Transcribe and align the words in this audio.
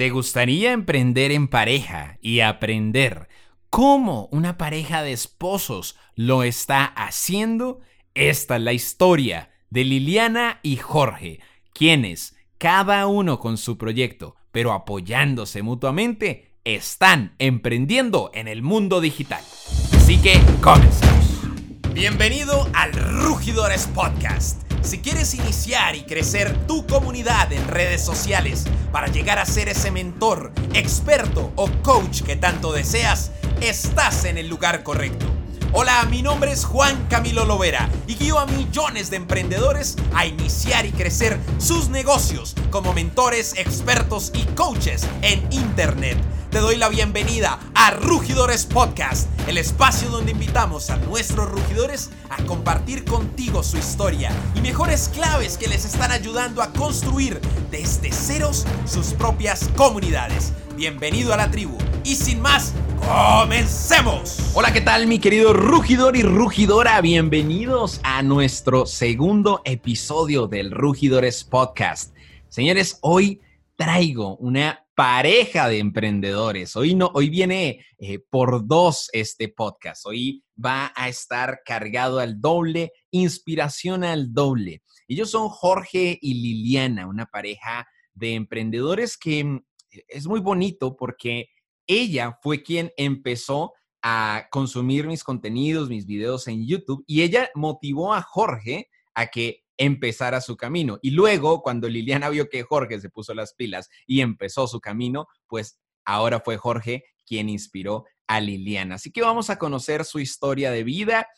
¿Te 0.00 0.08
gustaría 0.08 0.72
emprender 0.72 1.30
en 1.30 1.46
pareja 1.46 2.16
y 2.22 2.40
aprender 2.40 3.28
cómo 3.68 4.30
una 4.32 4.56
pareja 4.56 5.02
de 5.02 5.12
esposos 5.12 5.98
lo 6.14 6.42
está 6.42 6.86
haciendo? 6.86 7.80
Esta 8.14 8.56
es 8.56 8.62
la 8.62 8.72
historia 8.72 9.50
de 9.68 9.84
Liliana 9.84 10.58
y 10.62 10.78
Jorge, 10.78 11.40
quienes, 11.74 12.34
cada 12.56 13.06
uno 13.08 13.40
con 13.40 13.58
su 13.58 13.76
proyecto, 13.76 14.36
pero 14.52 14.72
apoyándose 14.72 15.60
mutuamente, 15.60 16.54
están 16.64 17.34
emprendiendo 17.38 18.30
en 18.32 18.48
el 18.48 18.62
mundo 18.62 19.02
digital. 19.02 19.44
Así 19.94 20.16
que 20.16 20.40
comenzamos. 20.62 21.42
Bienvenido 21.92 22.70
al 22.72 22.94
Rugidores 22.94 23.86
Podcast 23.88 24.69
si 24.82 24.98
quieres 24.98 25.34
iniciar 25.34 25.94
y 25.94 26.02
crecer 26.02 26.66
tu 26.66 26.86
comunidad 26.86 27.52
en 27.52 27.66
redes 27.68 28.02
sociales 28.02 28.64
para 28.92 29.08
llegar 29.08 29.38
a 29.38 29.46
ser 29.46 29.68
ese 29.68 29.90
mentor, 29.90 30.52
experto 30.74 31.52
o 31.56 31.70
coach 31.82 32.22
que 32.22 32.36
tanto 32.36 32.72
deseas, 32.72 33.30
estás 33.60 34.24
en 34.24 34.38
el 34.38 34.48
lugar 34.48 34.82
correcto. 34.82 35.26
Hola, 35.72 36.04
mi 36.10 36.20
nombre 36.20 36.50
es 36.50 36.64
Juan 36.64 37.06
Camilo 37.08 37.44
Lovera 37.44 37.88
y 38.08 38.16
guío 38.16 38.40
a 38.40 38.46
millones 38.46 39.08
de 39.08 39.16
emprendedores 39.16 39.96
a 40.14 40.26
iniciar 40.26 40.84
y 40.84 40.90
crecer 40.90 41.38
sus 41.58 41.90
negocios 41.90 42.56
como 42.70 42.92
mentores, 42.92 43.54
expertos 43.56 44.32
y 44.34 44.42
coaches 44.56 45.06
en 45.22 45.46
Internet 45.52 46.18
te 46.50 46.58
doy 46.58 46.76
la 46.76 46.88
bienvenida 46.88 47.60
a 47.74 47.92
Rugidores 47.92 48.66
Podcast, 48.66 49.28
el 49.48 49.56
espacio 49.56 50.08
donde 50.10 50.32
invitamos 50.32 50.90
a 50.90 50.96
nuestros 50.96 51.48
rugidores 51.48 52.10
a 52.28 52.42
compartir 52.44 53.04
contigo 53.04 53.62
su 53.62 53.78
historia 53.78 54.32
y 54.56 54.60
mejores 54.60 55.08
claves 55.10 55.56
que 55.56 55.68
les 55.68 55.84
están 55.84 56.10
ayudando 56.10 56.60
a 56.60 56.72
construir 56.72 57.40
desde 57.70 58.10
ceros 58.10 58.66
sus 58.84 59.12
propias 59.12 59.68
comunidades. 59.76 60.52
Bienvenido 60.74 61.32
a 61.32 61.36
la 61.36 61.52
tribu 61.52 61.78
y 62.02 62.16
sin 62.16 62.40
más, 62.40 62.74
comencemos. 63.06 64.50
Hola, 64.54 64.72
¿qué 64.72 64.80
tal 64.80 65.06
mi 65.06 65.20
querido 65.20 65.52
rugidor 65.52 66.16
y 66.16 66.22
rugidora? 66.22 67.00
Bienvenidos 67.00 68.00
a 68.02 68.22
nuestro 68.22 68.86
segundo 68.86 69.60
episodio 69.64 70.48
del 70.48 70.72
Rugidores 70.72 71.44
Podcast. 71.44 72.12
Señores, 72.48 72.98
hoy 73.02 73.40
traigo 73.76 74.36
una 74.36 74.84
pareja 75.00 75.66
de 75.70 75.78
emprendedores. 75.78 76.76
Hoy 76.76 76.94
no, 76.94 77.10
hoy 77.14 77.30
viene 77.30 77.86
eh, 77.96 78.18
por 78.18 78.66
dos 78.66 79.08
este 79.14 79.48
podcast. 79.48 80.04
Hoy 80.04 80.44
va 80.62 80.92
a 80.94 81.08
estar 81.08 81.62
cargado 81.64 82.18
al 82.18 82.38
doble, 82.38 82.92
inspiración 83.10 84.04
al 84.04 84.34
doble. 84.34 84.82
Ellos 85.08 85.30
son 85.30 85.48
Jorge 85.48 86.18
y 86.20 86.34
Liliana, 86.34 87.06
una 87.06 87.24
pareja 87.24 87.88
de 88.12 88.34
emprendedores 88.34 89.16
que 89.16 89.42
mm, 89.42 89.64
es 90.06 90.26
muy 90.26 90.40
bonito 90.40 90.94
porque 90.98 91.48
ella 91.86 92.38
fue 92.42 92.62
quien 92.62 92.92
empezó 92.98 93.72
a 94.02 94.48
consumir 94.50 95.06
mis 95.06 95.24
contenidos, 95.24 95.88
mis 95.88 96.04
videos 96.04 96.46
en 96.46 96.66
YouTube 96.66 97.04
y 97.06 97.22
ella 97.22 97.48
motivó 97.54 98.12
a 98.12 98.20
Jorge 98.20 98.90
a 99.14 99.28
que 99.28 99.64
empezara 99.80 100.42
su 100.42 100.58
camino. 100.58 100.98
Y 101.00 101.12
luego, 101.12 101.62
cuando 101.62 101.88
Liliana 101.88 102.28
vio 102.28 102.50
que 102.50 102.62
Jorge 102.62 103.00
se 103.00 103.08
puso 103.08 103.32
las 103.32 103.54
pilas 103.54 103.88
y 104.06 104.20
empezó 104.20 104.66
su 104.66 104.78
camino, 104.78 105.26
pues 105.46 105.80
ahora 106.04 106.40
fue 106.40 106.58
Jorge 106.58 107.04
quien 107.26 107.48
inspiró 107.48 108.04
a 108.26 108.40
Liliana. 108.40 108.96
Así 108.96 109.10
que 109.10 109.22
vamos 109.22 109.48
a 109.48 109.58
conocer 109.58 110.04
su 110.04 110.18
historia 110.20 110.70
de 110.70 110.84
vida. 110.84 111.28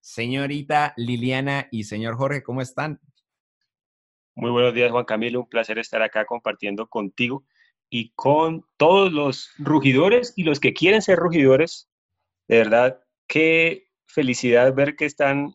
Señorita 0.00 0.94
Liliana 0.96 1.68
y 1.70 1.84
señor 1.84 2.16
Jorge, 2.16 2.42
¿cómo 2.42 2.60
están? 2.60 3.00
Muy 4.34 4.50
buenos 4.50 4.74
días, 4.74 4.90
Juan 4.90 5.04
Camilo. 5.04 5.38
Un 5.38 5.48
placer 5.48 5.78
estar 5.78 6.02
acá 6.02 6.24
compartiendo 6.24 6.88
contigo 6.88 7.44
y 7.88 8.10
con 8.16 8.66
todos 8.78 9.12
los 9.12 9.52
rugidores 9.58 10.32
y 10.34 10.42
los 10.42 10.58
que 10.58 10.74
quieren 10.74 11.02
ser 11.02 11.20
rugidores. 11.20 11.88
De 12.48 12.58
verdad, 12.58 13.00
qué 13.28 13.86
felicidad 14.06 14.74
ver 14.74 14.96
que 14.96 15.04
están 15.04 15.54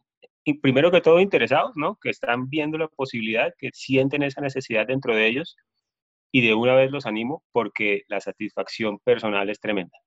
primero 0.56 0.92
que 0.92 1.02
todo 1.02 1.20
interesados, 1.20 1.72
¿no? 1.76 1.98
Que 2.02 2.10
están 2.10 2.50
viendo 2.50 2.78
la 2.78 2.88
posibilidad, 2.88 3.54
que 3.58 3.70
sienten 3.74 4.24
esa 4.24 4.42
necesidad 4.42 4.88
dentro 4.88 5.16
de 5.16 5.28
ellos 5.28 5.58
y 6.32 6.46
de 6.46 6.54
una 6.54 6.76
vez 6.76 6.92
los 6.92 7.06
animo 7.06 7.44
porque 7.52 8.04
la 8.08 8.20
satisfacción 8.22 9.00
personal 9.00 9.50
es 9.50 9.60
tremenda. 9.60 9.98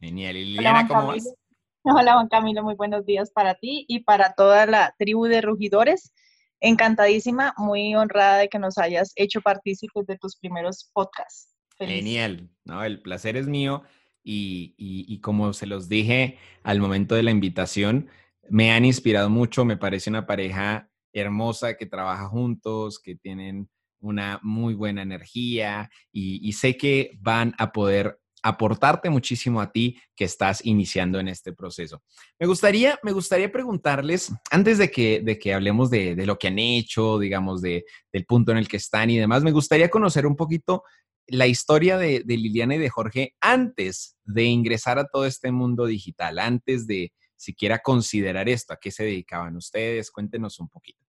Genial. 0.00 0.36
¿Y 0.36 0.44
Liliana, 0.44 0.86
cómo 0.88 1.08
vas? 1.08 1.34
Hola 1.82 2.12
Juan 2.12 2.28
Camilo, 2.28 2.62
muy 2.62 2.74
buenos 2.74 3.06
días 3.06 3.30
para 3.30 3.54
ti 3.54 3.86
y 3.88 4.00
para 4.00 4.34
toda 4.34 4.66
la 4.66 4.94
tribu 4.98 5.24
de 5.26 5.40
rugidores. 5.40 6.12
Encantadísima, 6.60 7.54
muy 7.56 7.94
honrada 7.94 8.38
de 8.38 8.48
que 8.48 8.58
nos 8.58 8.76
hayas 8.76 9.12
hecho 9.16 9.40
partícipes 9.40 10.06
de 10.06 10.18
tus 10.18 10.36
primeros 10.36 10.90
podcasts. 10.92 11.54
Genial, 11.78 12.50
no, 12.64 12.84
el 12.84 13.00
placer 13.00 13.38
es 13.38 13.46
mío 13.46 13.82
y, 14.22 14.74
y 14.76 15.20
como 15.20 15.54
se 15.54 15.66
los 15.66 15.88
dije 15.88 16.38
al 16.62 16.80
momento 16.80 17.14
de 17.14 17.22
la 17.22 17.30
invitación, 17.30 18.10
me 18.50 18.72
han 18.72 18.84
inspirado 18.84 19.30
mucho, 19.30 19.64
me 19.64 19.76
parece 19.76 20.10
una 20.10 20.26
pareja 20.26 20.88
hermosa 21.12 21.76
que 21.76 21.86
trabaja 21.86 22.26
juntos, 22.26 22.98
que 22.98 23.14
tienen 23.16 23.70
una 24.00 24.40
muy 24.42 24.74
buena 24.74 25.02
energía 25.02 25.90
y, 26.12 26.52
sé 26.52 26.76
que 26.76 27.12
van 27.20 27.54
a 27.58 27.72
poder 27.72 28.18
aportarte 28.42 29.10
muchísimo 29.10 29.60
a 29.60 29.70
ti 29.70 29.98
que 30.16 30.24
estás 30.24 30.64
iniciando 30.64 31.20
en 31.20 31.28
este 31.28 31.52
proceso. 31.52 32.02
Me 32.38 32.46
gustaría, 32.46 32.98
me 33.02 33.12
gustaría 33.12 33.52
preguntarles, 33.52 34.32
antes 34.50 34.78
de 34.78 34.90
que, 34.90 35.20
de 35.20 35.38
que 35.38 35.52
hablemos 35.54 35.90
de, 35.90 36.16
lo 36.26 36.38
que 36.38 36.48
han 36.48 36.58
hecho, 36.58 37.18
digamos, 37.18 37.60
de, 37.60 37.84
del 38.12 38.24
punto 38.24 38.50
en 38.50 38.58
el 38.58 38.66
que 38.66 38.78
están 38.78 39.10
y 39.10 39.18
demás, 39.18 39.42
me 39.42 39.52
gustaría 39.52 39.90
conocer 39.90 40.26
un 40.26 40.36
poquito 40.36 40.82
la 41.26 41.46
historia 41.46 41.98
de, 41.98 42.22
de 42.24 42.36
Liliana 42.36 42.74
y 42.74 42.78
de 42.78 42.88
Jorge 42.88 43.34
antes 43.40 44.16
de 44.24 44.44
ingresar 44.44 44.98
a 44.98 45.06
todo 45.06 45.26
este 45.26 45.52
mundo 45.52 45.86
digital, 45.86 46.38
antes 46.38 46.86
de, 46.86 47.12
siquiera 47.40 47.78
considerar 47.78 48.48
esto. 48.48 48.74
¿A 48.74 48.76
qué 48.78 48.90
se 48.90 49.04
dedicaban 49.04 49.56
ustedes? 49.56 50.10
Cuéntenos 50.10 50.60
un 50.60 50.68
poquito. 50.68 51.04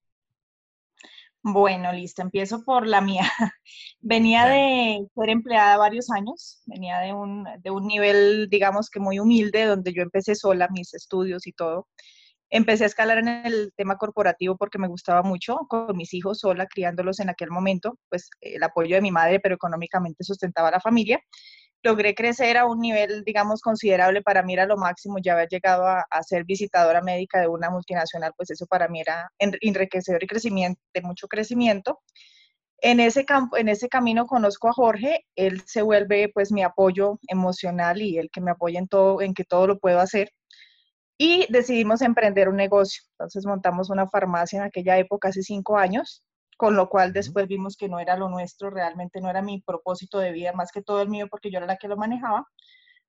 Bueno, 1.44 1.92
listo, 1.92 2.22
empiezo 2.22 2.64
por 2.64 2.88
la 2.88 3.02
mía. 3.02 3.24
Venía 4.00 4.46
de 4.46 5.08
ser 5.16 5.30
empleada 5.30 5.76
varios 5.78 6.12
años, 6.12 6.62
venía 6.68 7.00
de 7.00 7.14
un, 7.14 7.46
de 7.60 7.72
un 7.72 7.88
nivel, 7.88 8.48
digamos 8.48 8.92
que 8.92 9.00
muy 9.00 9.20
humilde, 9.20 9.66
donde 9.66 9.92
yo 9.92 10.04
empecé 10.04 10.36
sola 10.36 10.68
mis 10.72 10.94
estudios 10.94 11.48
y 11.48 11.54
todo. 11.54 11.88
Empecé 12.52 12.84
a 12.84 12.88
escalar 12.88 13.18
en 13.18 13.28
el 13.28 13.74
tema 13.76 13.98
corporativo 13.98 14.56
porque 14.56 14.78
me 14.78 14.88
gustaba 14.88 15.24
mucho, 15.24 15.58
con 15.68 15.98
mis 15.98 16.14
hijos 16.14 16.40
sola, 16.40 16.68
criándolos 16.68 17.20
en 17.20 17.30
aquel 17.30 17.50
momento, 17.50 17.98
pues 18.10 18.30
el 18.42 18.62
apoyo 18.62 18.96
de 18.96 19.02
mi 19.02 19.12
madre, 19.12 19.40
pero 19.40 19.56
económicamente 19.56 20.24
sustentaba 20.24 20.68
a 20.68 20.72
la 20.72 20.80
familia 20.80 21.20
logré 21.84 22.14
crecer 22.16 22.58
a 22.58 22.66
un 22.66 22.80
nivel, 22.80 23.24
digamos, 23.24 23.62
considerable. 23.62 24.22
Para 24.22 24.44
mí 24.44 24.54
era 24.54 24.66
lo 24.66 24.78
máximo, 24.78 25.18
ya 25.22 25.34
haber 25.34 25.50
llegado 25.50 25.86
a, 25.88 26.06
ser 26.24 26.46
visitadora 26.46 27.02
médica 27.02 27.40
de 27.40 27.48
una 27.48 27.70
multinacional, 27.70 28.34
pues 28.38 28.52
eso 28.52 28.66
para 28.68 28.88
mí 28.88 29.02
era 29.02 29.32
enriquecedor 29.40 30.24
y 30.24 30.28
crecimiento, 30.28 30.82
de 30.94 31.02
mucho 31.02 31.28
crecimiento. 31.28 32.00
En 32.78 33.00
ese, 33.00 33.26
campo, 33.26 33.58
en 33.58 33.70
ese 33.70 33.90
camino 33.90 34.26
conozco 34.26 34.68
a 34.70 34.74
Jorge, 34.74 35.26
él 35.36 35.62
se 35.66 35.84
vuelve 35.84 36.32
pues 36.34 36.52
mi 36.52 36.64
apoyo 36.64 37.20
emocional 37.28 38.02
y 38.02 38.18
el 38.18 38.30
que 38.32 38.42
me 38.42 38.52
apoya 38.52 38.80
en 38.80 38.88
todo, 38.88 39.22
en 39.22 39.34
que 39.34 39.44
todo 39.44 39.68
lo 39.68 39.80
puedo 39.80 40.00
hacer. 40.00 40.32
Y 41.18 41.46
decidimos 41.52 42.02
emprender 42.02 42.50
un 42.50 42.56
negocio. 42.56 43.04
Entonces 43.12 43.46
montamos 43.46 43.92
una 43.92 44.08
farmacia 44.08 44.58
en 44.58 44.64
aquella 44.66 44.98
época, 44.98 45.30
hace 45.30 45.44
cinco 45.44 45.78
años, 45.78 46.24
con 46.62 46.76
lo 46.76 46.90
cual 46.90 47.12
después 47.12 47.48
vimos 47.48 47.76
que 47.76 47.90
no 47.90 48.00
era 48.00 48.16
lo 48.16 48.30
nuestro, 48.30 48.70
realmente 48.70 49.20
no 49.20 49.32
era 49.32 49.42
mi 49.42 49.62
propósito 49.62 50.20
de 50.20 50.32
vida, 50.32 50.54
más 50.54 50.72
que 50.72 50.84
todo 50.84 51.02
el 51.02 51.10
mío, 51.10 51.26
porque 51.28 51.50
yo 51.50 51.58
era 51.58 51.66
la 51.66 51.78
que 51.78 51.88
lo 51.88 51.98
manejaba. 51.98 52.48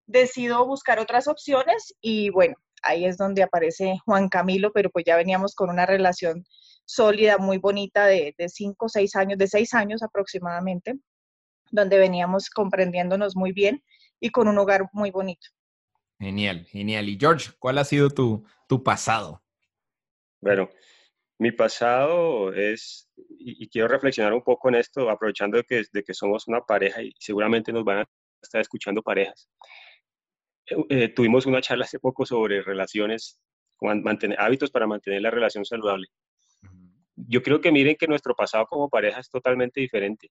Decido 0.06 0.64
buscar 0.66 0.98
otras 0.98 1.28
opciones 1.28 1.94
y 2.00 2.30
bueno, 2.30 2.54
ahí 2.82 3.04
es 3.04 3.18
donde 3.18 3.42
aparece 3.42 3.98
Juan 4.06 4.30
Camilo, 4.30 4.72
pero 4.72 4.88
pues 4.88 5.04
ya 5.04 5.16
veníamos 5.16 5.54
con 5.54 5.68
una 5.68 5.84
relación 5.84 6.46
sólida, 6.86 7.36
muy 7.36 7.58
bonita 7.58 8.06
de, 8.06 8.34
de 8.38 8.48
cinco, 8.48 8.88
seis 8.88 9.14
años, 9.16 9.36
de 9.36 9.46
seis 9.46 9.74
años 9.74 10.02
aproximadamente, 10.02 10.94
donde 11.70 11.98
veníamos 11.98 12.48
comprendiéndonos 12.48 13.36
muy 13.36 13.52
bien 13.52 13.84
y 14.18 14.30
con 14.30 14.48
un 14.48 14.56
hogar 14.56 14.88
muy 14.94 15.10
bonito. 15.10 15.46
Genial, 16.18 16.64
genial. 16.64 17.06
Y 17.06 17.18
George, 17.20 17.50
¿cuál 17.58 17.76
ha 17.76 17.84
sido 17.84 18.08
tu, 18.08 18.46
tu 18.66 18.82
pasado? 18.82 19.42
Bueno, 20.40 20.70
mi 21.42 21.50
pasado 21.50 22.52
es, 22.54 23.10
y, 23.36 23.68
quiero 23.68 23.88
reflexionar 23.88 24.32
un 24.32 24.42
poco 24.42 24.68
en 24.68 24.76
esto, 24.76 25.10
aprovechando 25.10 25.56
de 25.56 25.64
que, 25.64 25.82
de 25.92 26.04
que 26.04 26.14
somos 26.14 26.46
una 26.46 26.60
pareja 26.60 27.02
y 27.02 27.12
seguramente 27.18 27.72
nos 27.72 27.82
van 27.82 27.98
a 27.98 28.04
estar 28.40 28.60
escuchando 28.60 29.02
parejas. 29.02 29.50
Eh, 30.66 30.76
eh, 30.88 31.08
tuvimos 31.08 31.44
una 31.46 31.60
charla 31.60 31.84
hace 31.84 31.98
poco 31.98 32.24
sobre 32.24 32.62
relaciones, 32.62 33.40
mantener, 33.80 34.40
hábitos 34.40 34.70
para 34.70 34.86
mantener 34.86 35.20
la 35.20 35.32
relación 35.32 35.64
saludable. 35.64 36.06
Yo 37.16 37.42
creo 37.42 37.60
que 37.60 37.72
miren 37.72 37.96
que 37.96 38.06
nuestro 38.06 38.36
pasado 38.36 38.66
como 38.66 38.88
pareja 38.88 39.18
es 39.18 39.28
totalmente 39.28 39.80
diferente. 39.80 40.30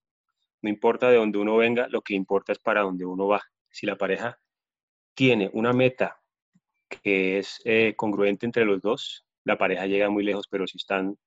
No 0.62 0.70
importa 0.70 1.10
de 1.10 1.18
dónde 1.18 1.40
uno 1.40 1.58
venga, 1.58 1.90
lo 1.90 2.02
que 2.02 2.14
importa 2.14 2.54
es 2.54 2.60
para 2.60 2.84
dónde 2.84 3.04
uno 3.04 3.28
va. 3.28 3.42
Si 3.70 3.86
la 3.86 3.98
pareja 3.98 4.40
tiene 5.14 5.50
una 5.52 5.74
meta 5.74 6.22
que 7.04 7.38
es 7.38 7.60
eh, 7.66 7.96
congruente 7.98 8.46
entre 8.46 8.64
los 8.64 8.80
dos, 8.82 9.26
la 9.44 9.58
pareja 9.58 9.86
llega 9.88 10.10
muy 10.10 10.24
lejos, 10.24 10.48
pero 10.50 10.68
si 10.68 10.78
están 10.78 11.18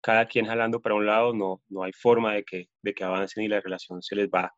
cada 0.00 0.26
quien 0.26 0.46
jalando 0.46 0.80
para 0.80 0.94
un 0.94 1.06
lado, 1.06 1.34
no, 1.34 1.62
no 1.68 1.82
hay 1.82 1.92
forma 1.92 2.34
de 2.34 2.44
que, 2.44 2.68
de 2.82 2.94
que 2.94 3.04
avancen 3.04 3.44
y 3.44 3.48
la 3.48 3.60
relación 3.60 4.02
se 4.02 4.14
les 4.16 4.28
va 4.28 4.52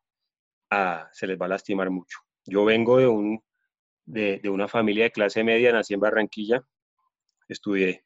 se 1.11 1.25
les 1.25 1.35
va 1.35 1.47
a 1.47 1.49
lastimar 1.49 1.89
mucho. 1.89 2.19
Yo 2.45 2.63
vengo 2.63 2.97
de, 2.97 3.07
un, 3.07 3.41
de, 4.05 4.39
de 4.39 4.49
una 4.49 4.67
familia 4.67 5.05
de 5.05 5.11
clase 5.11 5.43
media, 5.43 5.71
nací 5.71 5.95
en 5.95 5.99
Barranquilla, 5.99 6.61
estudié 7.47 8.05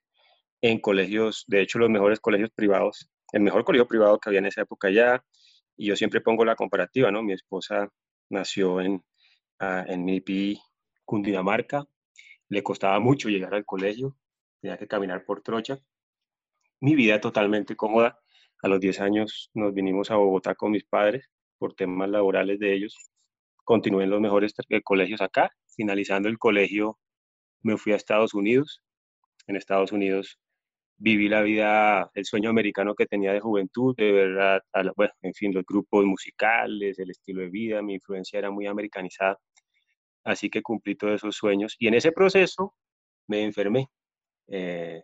en 0.61 0.79
colegios, 0.79 1.43
de 1.47 1.59
hecho 1.59 1.77
los 1.79 1.89
mejores 1.89 2.21
colegios 2.21 2.51
privados, 2.55 3.09
el 3.33 3.41
mejor 3.41 3.65
colegio 3.65 3.85
privado 3.85 4.17
que 4.17 4.29
había 4.29 4.39
en 4.39 4.45
esa 4.45 4.61
época 4.61 4.89
ya, 4.89 5.21
y 5.75 5.87
yo 5.87 5.95
siempre 5.97 6.21
pongo 6.21 6.45
la 6.45 6.55
comparativa, 6.55 7.11
¿no? 7.11 7.21
Mi 7.21 7.33
esposa 7.33 7.89
nació 8.29 8.79
en, 8.79 8.93
uh, 9.59 9.83
en 9.87 10.05
Mipi, 10.05 10.57
Cundinamarca, 11.03 11.83
le 12.47 12.63
costaba 12.63 12.99
mucho 13.01 13.27
llegar 13.27 13.53
al 13.53 13.65
colegio, 13.65 14.15
tenía 14.63 14.77
que 14.77 14.87
caminar 14.87 15.25
por 15.25 15.41
trocha. 15.41 15.77
Mi 16.79 16.95
vida 16.95 17.19
totalmente 17.19 17.75
cómoda. 17.75 18.17
A 18.61 18.69
los 18.69 18.79
10 18.79 19.01
años 19.01 19.51
nos 19.53 19.73
vinimos 19.73 20.09
a 20.09 20.15
Bogotá 20.15 20.55
con 20.55 20.71
mis 20.71 20.85
padres 20.85 21.29
por 21.57 21.73
temas 21.75 22.09
laborales 22.09 22.59
de 22.59 22.73
ellos. 22.73 22.95
Continué 23.65 24.05
en 24.05 24.11
los 24.11 24.21
mejores 24.21 24.53
colegios 24.85 25.19
acá. 25.19 25.51
Finalizando 25.75 26.29
el 26.29 26.37
colegio, 26.37 26.97
me 27.61 27.77
fui 27.77 27.91
a 27.91 27.97
Estados 27.97 28.33
Unidos. 28.33 28.81
En 29.47 29.57
Estados 29.57 29.91
Unidos 29.91 30.39
viví 30.95 31.27
la 31.27 31.41
vida, 31.41 32.09
el 32.13 32.23
sueño 32.23 32.49
americano 32.49 32.95
que 32.95 33.05
tenía 33.05 33.33
de 33.33 33.41
juventud, 33.41 33.93
de 33.97 34.13
verdad, 34.13 34.61
bueno, 34.95 35.11
en 35.23 35.33
fin, 35.33 35.53
los 35.53 35.65
grupos 35.65 36.05
musicales, 36.05 36.97
el 36.99 37.09
estilo 37.09 37.41
de 37.41 37.49
vida, 37.49 37.81
mi 37.81 37.95
influencia 37.95 38.39
era 38.39 38.51
muy 38.51 38.67
americanizada, 38.67 39.37
así 40.23 40.49
que 40.49 40.61
cumplí 40.61 40.95
todos 40.95 41.15
esos 41.15 41.35
sueños 41.35 41.75
y 41.77 41.87
en 41.87 41.95
ese 41.95 42.13
proceso 42.13 42.75
me 43.27 43.43
enfermé, 43.43 43.89
eh, 44.47 45.03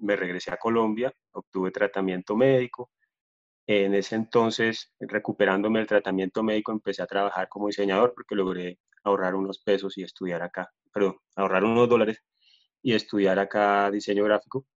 me 0.00 0.16
regresé 0.16 0.52
a 0.52 0.56
Colombia, 0.56 1.12
obtuve 1.32 1.70
tratamiento 1.70 2.36
médico, 2.36 2.90
en 3.66 3.94
ese 3.94 4.16
entonces, 4.16 4.94
recuperándome 4.98 5.80
el 5.80 5.86
tratamiento 5.86 6.42
médico, 6.42 6.72
empecé 6.72 7.02
a 7.02 7.06
trabajar 7.06 7.48
como 7.48 7.66
diseñador 7.66 8.14
porque 8.14 8.34
logré 8.34 8.78
ahorrar 9.04 9.34
unos 9.34 9.58
pesos 9.58 9.98
y 9.98 10.02
estudiar 10.02 10.42
acá, 10.42 10.70
perdón, 10.92 11.18
ahorrar 11.36 11.64
unos 11.64 11.88
dólares 11.88 12.22
y 12.82 12.94
estudiar 12.94 13.38
acá 13.38 13.90
diseño 13.90 14.24
gráfico 14.24 14.66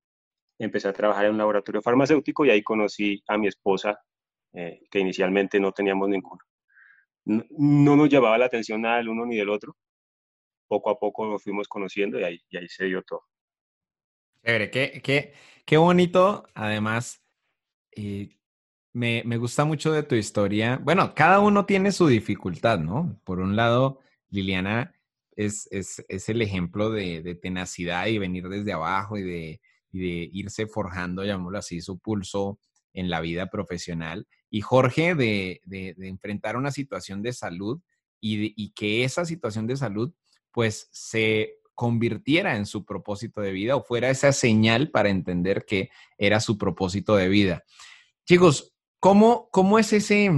empecé 0.64 0.88
a 0.88 0.92
trabajar 0.92 1.26
en 1.26 1.32
un 1.32 1.38
laboratorio 1.38 1.82
farmacéutico 1.82 2.44
y 2.44 2.50
ahí 2.50 2.62
conocí 2.62 3.22
a 3.28 3.38
mi 3.38 3.48
esposa, 3.48 3.98
eh, 4.52 4.82
que 4.90 4.98
inicialmente 5.00 5.58
no 5.60 5.72
teníamos 5.72 6.08
ninguno. 6.08 6.40
No, 7.24 7.96
nos 7.96 8.08
llevaba 8.08 8.38
la 8.38 8.46
atención 8.46 8.82
nada 8.82 8.98
del 8.98 9.08
uno 9.08 9.26
ni 9.26 9.36
del 9.36 9.48
otro. 9.48 9.76
Poco 10.68 10.90
a 10.90 10.98
poco 10.98 11.26
nos 11.26 11.42
fuimos 11.42 11.68
conociendo 11.68 12.18
y 12.18 12.24
ahí, 12.24 12.40
y 12.48 12.56
ahí 12.56 12.68
se 12.68 12.86
dio 12.86 13.02
todo. 13.02 13.24
Qué, 14.42 15.00
qué, 15.02 15.32
qué 15.64 15.76
bonito. 15.76 16.44
Además, 16.54 17.22
eh, 17.92 18.36
me, 18.92 19.22
me, 19.24 19.36
gusta 19.36 19.64
mucho 19.64 19.92
de 19.92 20.02
tu 20.02 20.14
historia. 20.14 20.80
Bueno, 20.82 21.14
cada 21.14 21.40
uno 21.40 21.64
tiene 21.66 21.92
su 21.92 22.06
dificultad, 22.06 22.78
¿no? 22.78 23.20
Por 23.24 23.40
un 23.40 23.56
lado, 23.56 24.00
Liliana 24.30 24.94
es, 25.36 25.68
es, 25.70 26.04
es 26.08 26.28
el 26.28 26.42
ejemplo 26.42 26.90
de, 26.90 27.22
de, 27.22 27.34
tenacidad 27.34 28.06
y 28.06 28.18
venir 28.18 28.48
desde 28.48 28.72
abajo 28.72 29.16
y 29.16 29.22
de, 29.22 29.60
irse 29.92 30.66
forjando, 30.66 31.22
llamémoslo 31.24 31.58
así, 31.58 31.80
su 31.82 31.98
pulso 31.98 32.58
en 32.94 33.10
la 33.10 33.20
vida 33.20 33.48
profesional. 33.50 34.26
Y 34.50 34.62
Jorge 34.62 35.14
de, 35.14 35.60
de, 35.64 35.94
enfrentar 35.98 36.56
una 36.56 36.70
situación 36.70 37.22
de 37.22 37.32
salud 37.32 37.80
y, 38.20 38.72
que 38.72 39.04
esa 39.04 39.24
situación 39.24 39.66
de 39.66 39.76
salud 39.76 40.12
pues 40.52 40.88
se 40.92 41.56
convirtiera 41.74 42.56
en 42.56 42.66
su 42.66 42.84
propósito 42.84 43.40
de 43.40 43.52
vida 43.52 43.76
o 43.76 43.82
fuera 43.82 44.10
esa 44.10 44.32
señal 44.32 44.90
para 44.90 45.08
entender 45.08 45.64
que 45.66 45.90
era 46.18 46.40
su 46.40 46.58
propósito 46.58 47.16
de 47.16 47.28
vida. 47.28 47.64
Chicos, 48.26 48.74
¿cómo, 49.00 49.48
cómo 49.50 49.78
es 49.78 49.92
ese, 49.92 50.30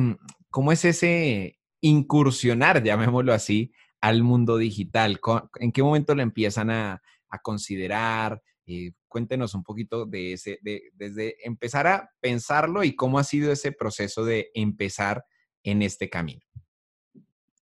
cómo 0.51 0.73
es 0.73 0.85
ese 0.85 1.59
incursionar, 1.81 2.83
llamémoslo 2.83 3.33
así, 3.33 3.73
al 4.01 4.23
mundo 4.23 4.57
digital? 4.57 5.21
¿En 5.57 5.73
qué 5.73 5.83
momento 5.83 6.15
lo 6.15 6.23
empiezan 6.23 6.71
a, 6.71 7.03
a 7.29 7.39
considerar? 7.41 8.43
Eh, 8.67 8.93
cuéntenos 9.09 9.55
un 9.55 9.63
poquito 9.63 10.07
de 10.07 10.33
ese, 10.33 10.59
de, 10.63 10.91
desde 10.95 11.47
empezar 11.47 11.87
a 11.87 12.11
pensarlo 12.21 12.83
y 12.83 12.97
cómo 12.97 13.19
ha 13.19 13.25
sido 13.25 13.53
ese 13.53 13.73
proceso 13.73 14.25
de 14.25 14.51
empezar 14.55 15.25
en 15.63 15.83
este 15.83 16.09
camino. 16.09 16.41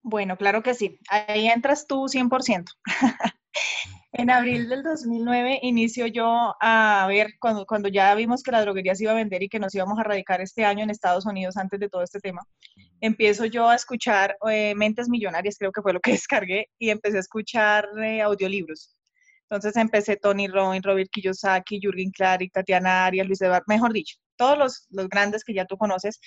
Bueno, 0.01 0.37
claro 0.37 0.63
que 0.63 0.73
sí. 0.73 0.99
Ahí 1.09 1.47
entras 1.47 1.87
tú 1.87 2.05
100%. 2.07 2.65
en 4.13 4.29
abril 4.29 4.69
del 4.69 4.83
2009 4.83 5.59
inicio 5.61 6.07
yo 6.07 6.55
a 6.59 7.05
ver, 7.07 7.33
cuando, 7.39 7.65
cuando 7.65 7.89
ya 7.89 8.15
vimos 8.15 8.43
que 8.43 8.51
la 8.51 8.61
droguería 8.61 8.95
se 8.95 9.03
iba 9.03 9.11
a 9.11 9.15
vender 9.15 9.43
y 9.43 9.49
que 9.49 9.59
nos 9.59 9.75
íbamos 9.75 9.99
a 9.99 10.03
radicar 10.03 10.41
este 10.41 10.63
año 10.63 10.83
en 10.83 10.89
Estados 10.89 11.25
Unidos 11.25 11.57
antes 11.57 11.79
de 11.79 11.89
todo 11.89 12.01
este 12.01 12.19
tema, 12.19 12.41
empiezo 13.01 13.45
yo 13.45 13.67
a 13.67 13.75
escuchar 13.75 14.37
eh, 14.49 14.73
Mentes 14.75 15.09
Millonarias, 15.09 15.57
creo 15.57 15.71
que 15.71 15.81
fue 15.81 15.93
lo 15.93 15.99
que 15.99 16.11
descargué, 16.13 16.67
y 16.79 16.89
empecé 16.89 17.17
a 17.17 17.21
escuchar 17.21 17.87
eh, 18.01 18.21
audiolibros. 18.21 18.95
Entonces 19.49 19.75
empecé 19.75 20.15
Tony 20.17 20.47
Robbins, 20.47 20.83
Robert 20.83 21.09
Kiyosaki, 21.11 21.79
Jürgen 21.79 22.11
Klarik, 22.11 22.51
Tatiana 22.51 23.05
Arias, 23.05 23.27
Luis 23.27 23.41
Eduardo, 23.41 23.65
mejor 23.67 23.93
dicho, 23.93 24.17
todos 24.37 24.57
los, 24.57 24.87
los 24.89 25.07
grandes 25.07 25.43
que 25.43 25.53
ya 25.53 25.65
tú 25.65 25.77
conoces. 25.77 26.19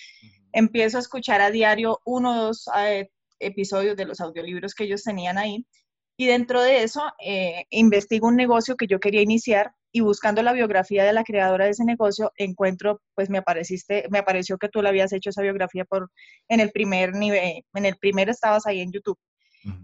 Empiezo 0.53 0.99
a 0.99 1.01
escuchar 1.01 1.41
a 1.41 1.51
diario 1.51 2.01
uno 2.05 2.33
o 2.33 2.45
dos 2.47 2.69
eh, 2.79 3.09
episodios 3.41 3.97
de 3.97 4.05
los 4.05 4.21
audiolibros 4.21 4.75
que 4.75 4.85
ellos 4.85 5.03
tenían 5.03 5.37
ahí. 5.37 5.67
Y 6.21 6.27
dentro 6.27 6.61
de 6.61 6.83
eso, 6.83 7.03
eh, 7.25 7.65
investigo 7.71 8.27
un 8.27 8.35
negocio 8.35 8.77
que 8.77 8.89
yo 8.89 8.99
quería 8.99 9.23
iniciar 9.23 9.73
y 9.93 10.01
buscando 10.01 10.43
la 10.43 10.53
biografía 10.53 11.05
de 11.05 11.13
la 11.13 11.23
creadora 11.23 11.67
de 11.67 11.71
ese 11.71 11.85
negocio, 11.85 12.33
encuentro, 12.37 13.01
pues 13.15 13.31
me 13.31 13.39
apareciste, 13.39 14.05
me 14.11 14.19
apareció 14.19 14.59
que 14.59 14.69
tú 14.69 14.83
le 14.83 14.89
habías 14.89 15.13
hecho 15.13 15.31
esa 15.31 15.43
biografía 15.43 15.85
por, 15.85 16.11
en 16.49 16.59
el 16.59 16.73
primer 16.73 17.15
nivel, 17.15 17.63
en 17.73 17.85
el 17.85 17.97
primer 17.99 18.29
estabas 18.29 18.67
ahí 18.67 18.81
en 18.81 18.91
YouTube. 18.91 19.17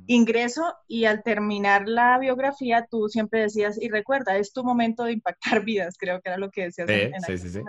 Ingreso 0.07 0.75
y 0.89 1.05
al 1.05 1.23
terminar 1.23 1.89
la 1.89 2.19
biografía 2.19 2.85
tú 2.91 3.09
siempre 3.09 3.43
decías, 3.43 3.81
y 3.81 3.89
recuerda, 3.89 4.37
es 4.37 4.53
tu 4.53 4.65
momento 4.65 5.05
de 5.05 5.13
impactar 5.13 5.65
vidas, 5.65 5.95
creo 5.97 6.21
que 6.21 6.31
era 6.31 6.39
lo 6.39 6.51
que 6.51 6.65
decías. 6.65 6.89
en, 6.91 7.21
sí, 7.21 7.39
sí, 7.39 7.49
sí. 7.49 7.61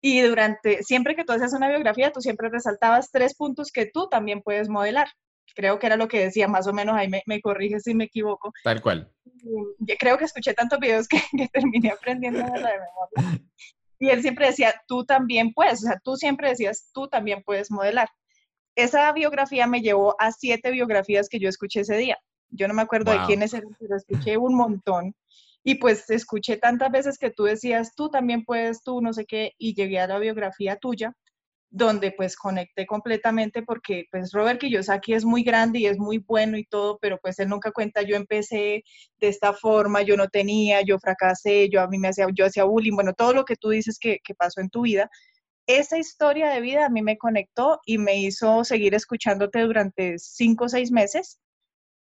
Y 0.00 0.22
durante, 0.22 0.82
siempre 0.82 1.14
que 1.14 1.24
tú 1.24 1.34
hacías 1.34 1.52
una 1.52 1.68
biografía, 1.68 2.10
tú 2.10 2.22
siempre 2.22 2.48
resaltabas 2.48 3.10
tres 3.10 3.34
puntos 3.34 3.70
que 3.70 3.84
tú 3.84 4.08
también 4.08 4.40
puedes 4.40 4.70
modelar. 4.70 5.08
Creo 5.54 5.78
que 5.78 5.86
era 5.86 5.96
lo 5.96 6.08
que 6.08 6.20
decía, 6.20 6.48
más 6.48 6.66
o 6.66 6.72
menos, 6.72 6.96
ahí 6.96 7.08
me, 7.08 7.22
me 7.26 7.40
corriges 7.40 7.84
si 7.84 7.94
me 7.94 8.04
equivoco. 8.04 8.52
Tal 8.62 8.80
cual. 8.82 9.10
Yo 9.78 9.94
creo 9.98 10.18
que 10.18 10.24
escuché 10.24 10.54
tantos 10.54 10.78
videos 10.78 11.06
que, 11.08 11.20
que 11.36 11.48
terminé 11.48 11.90
aprendiendo 11.90 12.40
de 12.40 12.60
la 12.60 12.70
memoria. 12.70 13.42
Y 13.98 14.10
él 14.10 14.22
siempre 14.22 14.46
decía, 14.46 14.74
tú 14.88 15.04
también 15.04 15.52
puedes, 15.52 15.84
o 15.84 15.86
sea, 15.86 16.00
tú 16.02 16.16
siempre 16.16 16.48
decías, 16.48 16.90
tú 16.92 17.08
también 17.08 17.42
puedes 17.44 17.70
modelar 17.70 18.08
esa 18.76 19.12
biografía 19.12 19.66
me 19.66 19.80
llevó 19.80 20.16
a 20.18 20.32
siete 20.32 20.70
biografías 20.70 21.28
que 21.28 21.38
yo 21.38 21.48
escuché 21.48 21.80
ese 21.80 21.96
día. 21.96 22.18
Yo 22.50 22.68
no 22.68 22.74
me 22.74 22.82
acuerdo 22.82 23.12
de 23.12 23.20
quiénes 23.26 23.54
eran, 23.54 23.76
pero 23.78 23.96
escuché 23.96 24.36
un 24.36 24.54
montón. 24.54 25.14
Y 25.62 25.76
pues 25.76 26.10
escuché 26.10 26.56
tantas 26.56 26.90
veces 26.90 27.18
que 27.18 27.30
tú 27.30 27.44
decías, 27.44 27.94
tú 27.94 28.10
también 28.10 28.44
puedes, 28.44 28.82
tú 28.82 29.00
no 29.00 29.12
sé 29.12 29.24
qué, 29.24 29.52
y 29.58 29.74
llegué 29.74 29.98
a 29.98 30.06
la 30.06 30.18
biografía 30.18 30.76
tuya, 30.76 31.12
donde 31.76 32.12
pues 32.12 32.36
conecté 32.36 32.86
completamente 32.86 33.62
porque 33.62 34.04
pues 34.12 34.30
Robert 34.32 34.60
Kiyosaki 34.60 35.12
es 35.12 35.24
muy 35.24 35.42
grande 35.42 35.80
y 35.80 35.86
es 35.86 35.98
muy 35.98 36.18
bueno 36.18 36.56
y 36.56 36.64
todo, 36.64 36.98
pero 37.02 37.18
pues 37.20 37.40
él 37.40 37.48
nunca 37.48 37.72
cuenta, 37.72 38.02
yo 38.02 38.14
empecé 38.14 38.84
de 39.18 39.28
esta 39.28 39.52
forma, 39.52 40.02
yo 40.02 40.16
no 40.16 40.28
tenía, 40.28 40.82
yo 40.82 41.00
fracasé, 41.00 41.68
yo 41.68 41.80
a 41.80 41.88
mí 41.88 41.98
me 41.98 42.08
hacía, 42.08 42.28
yo 42.32 42.46
hacía 42.46 42.62
bullying, 42.62 42.94
bueno, 42.94 43.12
todo 43.12 43.32
lo 43.34 43.44
que 43.44 43.56
tú 43.56 43.70
dices 43.70 43.98
que, 43.98 44.20
que 44.22 44.36
pasó 44.36 44.60
en 44.60 44.70
tu 44.70 44.82
vida, 44.82 45.10
esa 45.66 45.98
historia 45.98 46.50
de 46.50 46.60
vida 46.60 46.86
a 46.86 46.90
mí 46.90 47.02
me 47.02 47.18
conectó 47.18 47.80
y 47.84 47.98
me 47.98 48.20
hizo 48.20 48.62
seguir 48.62 48.94
escuchándote 48.94 49.60
durante 49.62 50.16
cinco 50.18 50.66
o 50.66 50.68
seis 50.68 50.92
meses. 50.92 51.40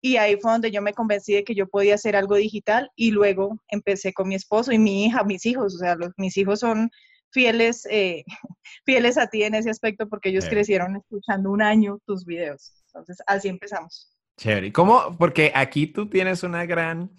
Y 0.03 0.17
ahí 0.17 0.37
fue 0.41 0.50
donde 0.50 0.73
yo 0.73 0.83
me 0.83 0.95
convencí 0.95 1.35
de 1.35 1.45
que 1.45 1.55
yo 1.55 1.69
podía 1.69 1.95
hacer 1.95 2.17
algo 2.17 2.37
digital 2.37 2.91
y 2.97 3.11
luego 3.12 3.61
empecé 3.69 4.12
con 4.15 4.29
mi 4.29 4.35
esposo 4.35 4.73
y 4.73 4.79
mi 4.79 5.05
hija, 5.05 5.25
mis 5.25 5.45
hijos. 5.47 5.75
O 5.75 5.79
sea, 5.79 5.95
los, 5.95 6.11
mis 6.17 6.37
hijos 6.39 6.61
son 6.61 6.91
fieles, 7.31 7.87
eh, 7.91 8.25
fieles 8.85 9.19
a 9.19 9.29
ti 9.29 9.43
en 9.43 9.55
ese 9.55 9.71
aspecto 9.71 10.09
porque 10.09 10.31
ellos 10.31 10.47
crecieron 10.49 10.97
escuchando 10.97 11.51
un 11.51 11.63
año 11.63 11.99
tus 12.07 12.25
videos. 12.25 12.73
Entonces, 12.87 13.19
así 13.27 13.49
empezamos. 13.49 14.17
Chévere. 14.37 14.73
¿Cómo? 14.73 15.17
Porque 15.19 15.53
aquí 15.55 15.87
tú 15.87 16.09
tienes 16.09 16.43
una 16.43 16.65
gran, 16.65 17.11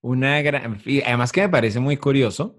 una 0.00 0.40
gran, 0.42 0.80
y 0.84 1.02
además 1.02 1.30
que 1.30 1.42
me 1.42 1.48
parece 1.48 1.78
muy 1.78 1.96
curioso, 1.96 2.56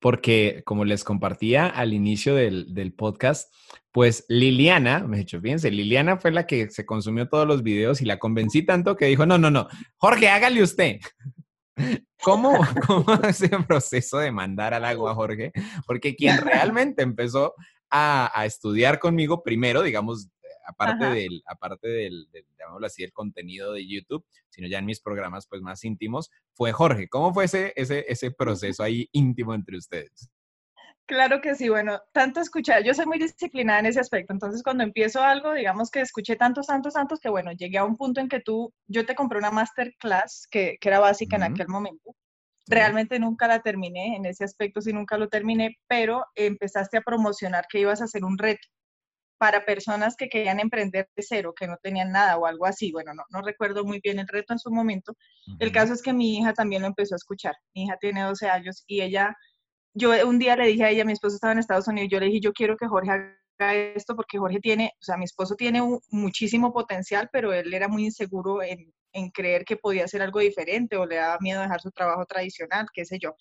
porque 0.00 0.62
como 0.64 0.84
les 0.84 1.04
compartía 1.04 1.66
al 1.66 1.92
inicio 1.92 2.34
del, 2.34 2.94
podcast, 2.96 3.54
pues 3.92 4.24
Liliana, 4.28 5.00
me 5.00 5.16
he 5.16 5.20
dicho, 5.20 5.40
fíjense, 5.40 5.70
Liliana 5.70 6.16
fue 6.16 6.32
la 6.32 6.46
que 6.46 6.70
se 6.70 6.84
consumió 6.84 7.28
todos 7.28 7.46
los 7.46 7.62
videos 7.62 8.00
y 8.00 8.04
la 8.04 8.18
convencí 8.18 8.62
tanto 8.62 8.96
que 8.96 9.06
dijo, 9.06 9.26
no, 9.26 9.38
no, 9.38 9.50
no, 9.50 9.68
Jorge, 9.96 10.28
hágale 10.28 10.62
usted. 10.62 10.98
¿Cómo, 12.22 12.58
cómo 12.86 13.06
es 13.28 13.42
el 13.42 13.64
proceso 13.66 14.18
de 14.18 14.32
mandar 14.32 14.74
al 14.74 14.84
agua, 14.84 15.14
Jorge? 15.14 15.52
Porque 15.86 16.14
quien 16.16 16.38
realmente 16.38 17.02
empezó 17.02 17.54
a, 17.90 18.30
a 18.38 18.46
estudiar 18.46 18.98
conmigo 18.98 19.42
primero, 19.42 19.82
digamos, 19.82 20.28
aparte 20.66 21.04
del, 21.06 21.42
aparte 21.46 21.88
del, 21.88 22.28
así, 22.84 23.02
el 23.02 23.12
contenido 23.12 23.72
de 23.72 23.86
YouTube, 23.86 24.24
sino 24.48 24.68
ya 24.68 24.78
en 24.78 24.86
mis 24.86 25.00
programas 25.00 25.46
pues 25.46 25.62
más 25.62 25.84
íntimos, 25.84 26.30
fue 26.52 26.72
Jorge. 26.72 27.08
¿Cómo 27.08 27.32
fue 27.32 27.44
ese, 27.44 27.72
ese, 27.76 28.04
ese 28.08 28.30
proceso 28.30 28.82
ahí 28.82 29.08
íntimo 29.12 29.54
entre 29.54 29.76
ustedes? 29.76 30.30
Claro 31.12 31.42
que 31.42 31.54
sí, 31.54 31.68
bueno, 31.68 32.00
tanto 32.12 32.40
escuchar, 32.40 32.82
yo 32.84 32.94
soy 32.94 33.04
muy 33.04 33.18
disciplinada 33.18 33.80
en 33.80 33.84
ese 33.84 34.00
aspecto, 34.00 34.32
entonces 34.32 34.62
cuando 34.62 34.82
empiezo 34.82 35.20
algo, 35.22 35.52
digamos 35.52 35.90
que 35.90 36.00
escuché 36.00 36.36
tantos, 36.36 36.68
tantos, 36.68 36.94
tantos, 36.94 37.20
que 37.20 37.28
bueno, 37.28 37.52
llegué 37.52 37.76
a 37.76 37.84
un 37.84 37.98
punto 37.98 38.22
en 38.22 38.30
que 38.30 38.40
tú, 38.40 38.72
yo 38.86 39.04
te 39.04 39.14
compré 39.14 39.38
una 39.38 39.50
masterclass 39.50 40.48
que, 40.50 40.78
que 40.80 40.88
era 40.88 41.00
básica 41.00 41.36
en 41.36 41.42
aquel 41.42 41.68
momento, 41.68 42.16
realmente 42.66 43.18
nunca 43.18 43.46
la 43.46 43.60
terminé, 43.60 44.16
en 44.16 44.24
ese 44.24 44.44
aspecto 44.44 44.80
sí 44.80 44.94
nunca 44.94 45.18
lo 45.18 45.28
terminé, 45.28 45.76
pero 45.86 46.24
empezaste 46.34 46.96
a 46.96 47.02
promocionar 47.02 47.66
que 47.68 47.80
ibas 47.80 48.00
a 48.00 48.04
hacer 48.04 48.24
un 48.24 48.38
reto 48.38 48.66
para 49.42 49.64
personas 49.64 50.14
que 50.14 50.28
querían 50.28 50.60
emprender 50.60 51.08
de 51.16 51.22
cero, 51.24 51.52
que 51.52 51.66
no 51.66 51.76
tenían 51.82 52.12
nada 52.12 52.38
o 52.38 52.46
algo 52.46 52.64
así. 52.64 52.92
Bueno, 52.92 53.12
no, 53.12 53.24
no 53.28 53.42
recuerdo 53.42 53.84
muy 53.84 53.98
bien 54.00 54.20
el 54.20 54.28
reto 54.28 54.52
en 54.52 54.60
su 54.60 54.70
momento. 54.70 55.16
El 55.58 55.72
caso 55.72 55.92
es 55.92 56.00
que 56.00 56.12
mi 56.12 56.38
hija 56.38 56.52
también 56.52 56.82
lo 56.82 56.86
empezó 56.86 57.16
a 57.16 57.16
escuchar. 57.16 57.56
Mi 57.74 57.82
hija 57.82 57.96
tiene 58.00 58.22
12 58.22 58.48
años 58.48 58.84
y 58.86 59.00
ella, 59.00 59.36
yo 59.94 60.10
un 60.26 60.38
día 60.38 60.56
le 60.56 60.66
dije 60.66 60.84
a 60.84 60.90
ella, 60.90 61.04
mi 61.04 61.12
esposo 61.12 61.36
estaba 61.36 61.52
en 61.52 61.58
Estados 61.58 61.88
Unidos, 61.88 62.10
yo 62.10 62.20
le 62.20 62.26
dije, 62.26 62.40
yo 62.40 62.52
quiero 62.52 62.76
que 62.76 62.86
Jorge 62.86 63.10
haga 63.10 63.74
esto 63.74 64.16
porque 64.16 64.38
Jorge 64.38 64.60
tiene, 64.60 64.92
o 65.00 65.04
sea, 65.04 65.16
mi 65.16 65.24
esposo 65.24 65.54
tiene 65.54 65.82
muchísimo 66.10 66.72
potencial, 66.72 67.28
pero 67.32 67.52
él 67.52 67.72
era 67.72 67.88
muy 67.88 68.04
inseguro 68.04 68.62
en, 68.62 68.92
en 69.12 69.30
creer 69.30 69.64
que 69.64 69.76
podía 69.76 70.04
hacer 70.04 70.22
algo 70.22 70.40
diferente 70.40 70.96
o 70.96 71.06
le 71.06 71.16
daba 71.16 71.38
miedo 71.40 71.60
dejar 71.60 71.80
su 71.80 71.90
trabajo 71.90 72.24
tradicional, 72.26 72.86
qué 72.92 73.04
sé 73.04 73.18
yo. 73.20 73.34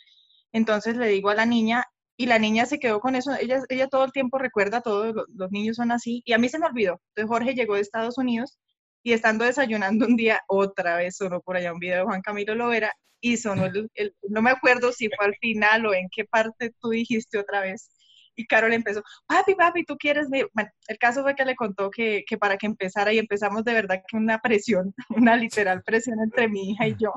Entonces 0.52 0.98
le 0.98 1.08
digo 1.08 1.30
a 1.30 1.36
la 1.36 1.46
niña, 1.46 1.86
y 2.18 2.28
la 2.28 2.38
niña 2.38 2.66
se 2.68 2.80
quedó 2.80 3.00
con 3.00 3.16
eso, 3.16 3.32
ella, 3.40 3.64
ella 3.70 3.88
todo 3.88 4.06
el 4.06 4.12
tiempo 4.12 4.38
recuerda 4.38 4.82
todo, 4.82 5.12
los 5.34 5.52
niños 5.52 5.78
son 5.78 5.92
así, 5.92 6.22
y 6.26 6.34
a 6.34 6.38
mí 6.38 6.50
se 6.50 6.60
me 6.60 6.68
olvidó. 6.68 7.02
Entonces 7.16 7.30
Jorge 7.30 7.56
llegó 7.56 7.76
de 7.76 7.82
Estados 7.82 8.18
Unidos 8.18 8.60
y 9.04 9.14
estando 9.14 9.46
desayunando 9.46 10.06
un 10.06 10.16
día, 10.16 10.42
otra 10.48 10.98
vez 10.98 11.18
sonó 11.18 11.42
por 11.42 11.58
allá 11.58 11.74
un 11.74 11.80
video 11.80 12.00
de 12.00 12.06
Juan 12.06 12.22
Camilo 12.22 12.56
Lovera 12.56 12.94
y 13.20 13.38
sonó 13.38 13.66
el, 13.66 14.16
no 14.30 14.42
me 14.42 14.50
acuerdo 14.50 14.92
si 14.92 15.10
fue 15.16 15.28
al 15.28 15.36
final 15.36 15.86
o 15.86 15.94
en 15.94 16.08
qué 16.12 16.26
parte 16.26 16.74
tú 16.80 16.90
dijiste 16.90 17.38
otra 17.38 17.62
vez. 17.62 17.92
Y 18.36 18.48
Carol 18.48 18.74
empezó, 18.74 19.04
papi, 19.28 19.56
papi, 19.56 19.84
tú 19.84 19.98
quieres, 19.98 20.28
bueno, 20.30 20.70
el 20.88 20.98
caso 20.98 21.22
fue 21.22 21.36
que 21.36 21.46
le 21.46 21.56
contó 21.56 21.92
que, 21.92 22.24
que 22.26 22.38
para 22.38 22.58
que 22.58 22.66
empezara 22.66 23.14
y 23.14 23.20
empezamos 23.20 23.64
de 23.64 23.74
verdad 23.74 24.02
que 24.08 24.18
una 24.18 24.40
presión, 24.40 24.94
una 25.10 25.36
literal 25.36 25.84
presión 25.84 26.20
entre 26.20 26.48
mi 26.48 26.72
hija 26.72 26.88
y 26.88 26.96
yo. 26.98 27.14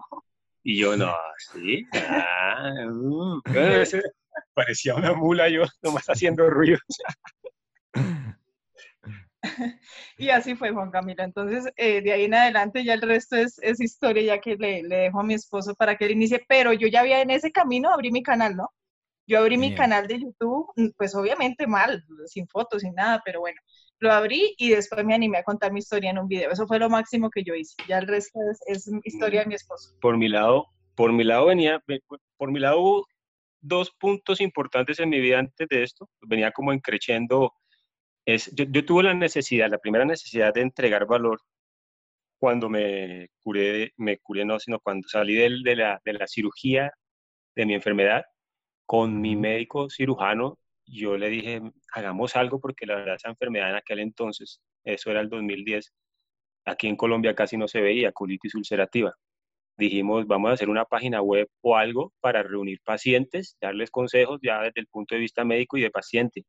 Y 0.63 0.79
yo, 0.79 0.97
no, 0.97 1.15
sí, 1.53 1.87
ah, 2.09 2.73
uh, 2.91 3.41
parecía 4.55 4.95
una 4.95 5.13
mula 5.13 5.49
yo 5.49 5.63
nomás 5.83 6.07
haciendo 6.07 6.49
ruido. 6.51 6.79
y 10.19 10.31
así 10.31 10.55
fue 10.55 10.73
Juan 10.73 10.91
Camilo. 10.91 11.23
Entonces, 11.23 11.73
eh, 11.77 12.01
de 12.03 12.13
ahí 12.13 12.25
en 12.25 12.35
adelante 12.35 12.85
ya 12.85 12.95
el 12.95 13.03
resto 13.03 13.37
es, 13.37 13.59
es 13.61 13.81
historia 13.81 14.23
ya 14.23 14.41
que 14.41 14.57
le, 14.57 14.83
le, 14.83 14.97
dejo 14.97 15.21
a 15.21 15.25
mi 15.25 15.35
esposo 15.35 15.75
para 15.75 15.97
que 15.97 16.07
él 16.07 16.13
inicie, 16.13 16.45
pero 16.49 16.73
yo 16.73 16.89
ya 16.89 17.01
había 17.01 17.21
en 17.21 17.31
ese 17.31 17.53
camino, 17.53 17.91
abrí 17.91 18.11
mi 18.11 18.23
canal, 18.23 18.57
¿no? 18.57 18.71
Yo 19.27 19.39
abrí 19.39 19.57
mi 19.57 19.75
canal 19.75 20.07
de 20.07 20.21
YouTube, 20.21 20.71
mm, 20.77 20.89
pues 20.99 21.15
obviamente 21.15 21.67
mal, 21.67 22.05
sin 22.27 22.47
fotos, 22.47 22.83
sin 22.83 22.95
nada, 22.95 23.23
pero 23.25 23.41
bueno, 23.41 23.59
lo 23.99 24.13
abrí 24.13 24.55
y 24.59 24.71
después 24.71 25.05
me 25.05 25.15
animé 25.15 25.39
a 25.39 25.45
contar 25.45 25.73
mi 25.73 25.79
historia 25.79 26.11
en 26.11 26.19
un 26.19 26.29
video. 26.29 26.51
Eso 26.51 26.67
fue 26.67 26.79
lo 26.79 26.91
máximo 26.91 27.31
que 27.31 27.43
yo 27.43 27.55
hice. 27.55 27.75
Ya 27.89 27.99
el 27.99 28.07
resto 28.07 28.39
es, 28.51 28.61
es 28.67 28.91
historia 29.05 29.41
de 29.41 29.47
mi 29.47 29.55
esposo. 29.55 29.97
Por 30.01 30.19
mi 30.19 30.29
lado, 30.29 30.67
por 30.95 31.13
mi 31.13 31.25
lado 31.25 31.47
venía, 31.47 31.83
por 32.37 32.53
mi 32.53 32.61
lado 32.61 33.07
dos 33.61 33.91
puntos 33.99 34.41
importantes 34.43 35.01
en 35.01 35.09
mi 35.09 35.21
vida 35.21 35.39
antes 35.39 35.67
de 35.69 35.83
esto. 35.83 36.09
Venía 36.21 36.53
como 36.53 36.73
encreciendo. 36.73 37.53
Es, 38.27 38.51
yo, 38.55 38.85
tuve 38.85 39.03
la 39.03 39.15
necesidad, 39.15 39.71
la 39.71 39.79
primera 39.79 40.05
necesidad 40.05 40.53
de 40.55 40.63
entregar 40.63 41.07
valor 41.07 41.41
cuando 42.39 42.69
me 42.69 43.29
curé, 43.43 43.93
me 43.97 44.19
curé 44.19 44.45
no, 44.45 44.59
sino 44.59 44.81
cuando 44.81 45.09
salí 45.09 45.35
de, 45.35 45.51
de, 45.63 45.77
la, 45.77 46.01
de 46.05 46.13
la 46.15 46.27
cirugía 46.27 46.93
de 47.55 47.67
mi 47.67 47.75
enfermedad 47.75 48.25
con 48.87 49.21
mi 49.21 49.37
médico 49.37 49.89
cirujano. 49.91 50.59
Yo 50.87 51.17
le 51.17 51.31
dije, 51.31 51.63
hagamos 51.93 52.37
algo 52.37 52.61
porque 52.61 52.87
la 52.87 52.97
verdad 52.97 53.17
esa 53.17 53.31
enfermedad 53.31 53.71
en 53.71 53.77
aquel 53.77 54.01
entonces, 54.01 54.61
eso 54.85 55.11
era 55.11 55.21
el 55.21 55.29
2010, 55.31 55.93
aquí 56.67 56.89
en 56.89 56.97
Colombia 56.97 57.35
casi 57.35 57.57
no 57.57 57.69
se 57.69 57.81
veía, 57.81 58.13
colitis 58.13 58.55
ulcerativa 58.55 59.15
dijimos, 59.77 60.27
vamos 60.27 60.51
a 60.51 60.55
hacer 60.55 60.69
una 60.69 60.85
página 60.85 61.21
web 61.23 61.49
o 61.63 61.77
algo 61.77 62.13
para 62.21 62.43
reunir 62.43 62.81
pacientes, 62.85 63.57
darles 63.61 63.91
consejos 63.91 64.41
ya 64.43 64.61
desde 64.63 64.81
el 64.81 64.87
punto 64.87 65.15
de 65.15 65.21
vista 65.21 65.45
médico 65.45 65.77
y 65.77 65.83
de 65.83 65.91
paciente. 65.91 66.45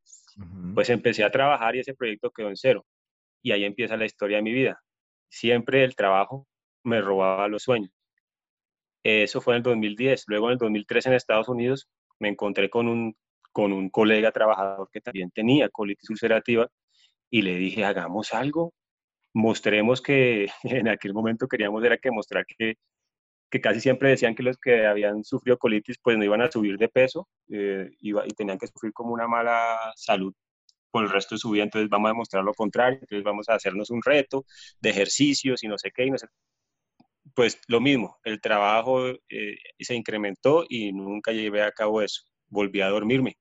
Pues 0.74 0.90
empecé 0.90 1.24
a 1.24 1.30
trabajar 1.30 1.76
y 1.76 1.80
ese 1.80 1.94
proyecto 1.94 2.30
quedó 2.30 2.48
en 2.48 2.56
cero. 2.56 2.86
Y 3.42 3.52
ahí 3.52 3.64
empieza 3.64 3.96
la 3.96 4.04
historia 4.04 4.38
de 4.38 4.42
mi 4.42 4.52
vida. 4.52 4.80
Siempre 5.28 5.84
el 5.84 5.96
trabajo 5.96 6.46
me 6.84 7.00
robaba 7.00 7.48
los 7.48 7.62
sueños. 7.62 7.90
Eso 9.02 9.40
fue 9.40 9.54
en 9.54 9.58
el 9.58 9.62
2010. 9.62 10.24
Luego 10.26 10.46
en 10.48 10.52
el 10.52 10.58
2013 10.58 11.08
en 11.08 11.14
Estados 11.14 11.48
Unidos 11.48 11.88
me 12.18 12.28
encontré 12.28 12.70
con 12.70 12.88
un, 12.88 13.16
con 13.52 13.72
un 13.72 13.88
colega 13.88 14.32
trabajador 14.32 14.88
que 14.92 15.00
también 15.00 15.30
tenía 15.30 15.68
colitis 15.68 16.10
ulcerativa 16.10 16.68
y 17.30 17.42
le 17.42 17.56
dije, 17.56 17.84
hagamos 17.84 18.32
algo, 18.34 18.72
mostremos 19.32 20.00
que 20.00 20.48
en 20.64 20.88
aquel 20.88 21.12
momento 21.14 21.48
queríamos 21.48 21.84
era 21.84 21.98
que 21.98 22.10
mostrar 22.10 22.44
que 22.46 22.76
que 23.50 23.60
casi 23.60 23.80
siempre 23.80 24.10
decían 24.10 24.34
que 24.34 24.42
los 24.42 24.58
que 24.58 24.86
habían 24.86 25.24
sufrido 25.24 25.58
colitis 25.58 25.98
pues 26.02 26.16
no 26.18 26.24
iban 26.24 26.42
a 26.42 26.50
subir 26.50 26.76
de 26.78 26.88
peso 26.88 27.28
eh, 27.50 27.90
y 28.00 28.12
tenían 28.34 28.58
que 28.58 28.66
sufrir 28.66 28.92
como 28.92 29.12
una 29.12 29.28
mala 29.28 29.92
salud 29.96 30.34
por 30.90 31.04
el 31.04 31.10
resto 31.10 31.34
de 31.34 31.40
su 31.40 31.50
vida, 31.50 31.64
entonces 31.64 31.90
vamos 31.90 32.08
a 32.08 32.12
demostrar 32.12 32.44
lo 32.44 32.54
contrario, 32.54 32.98
entonces 33.00 33.24
vamos 33.24 33.48
a 33.48 33.54
hacernos 33.54 33.90
un 33.90 34.02
reto 34.02 34.46
de 34.80 34.90
ejercicios 34.90 35.62
y 35.62 35.68
no 35.68 35.76
sé 35.78 35.90
qué, 35.94 36.06
y 36.06 36.10
pues 37.34 37.60
lo 37.68 37.80
mismo, 37.80 38.18
el 38.24 38.40
trabajo 38.40 39.08
eh, 39.08 39.56
se 39.78 39.94
incrementó 39.94 40.64
y 40.68 40.92
nunca 40.92 41.32
llevé 41.32 41.62
a 41.62 41.72
cabo 41.72 42.00
eso, 42.00 42.22
volví 42.48 42.80
a 42.80 42.88
dormirme. 42.88 43.36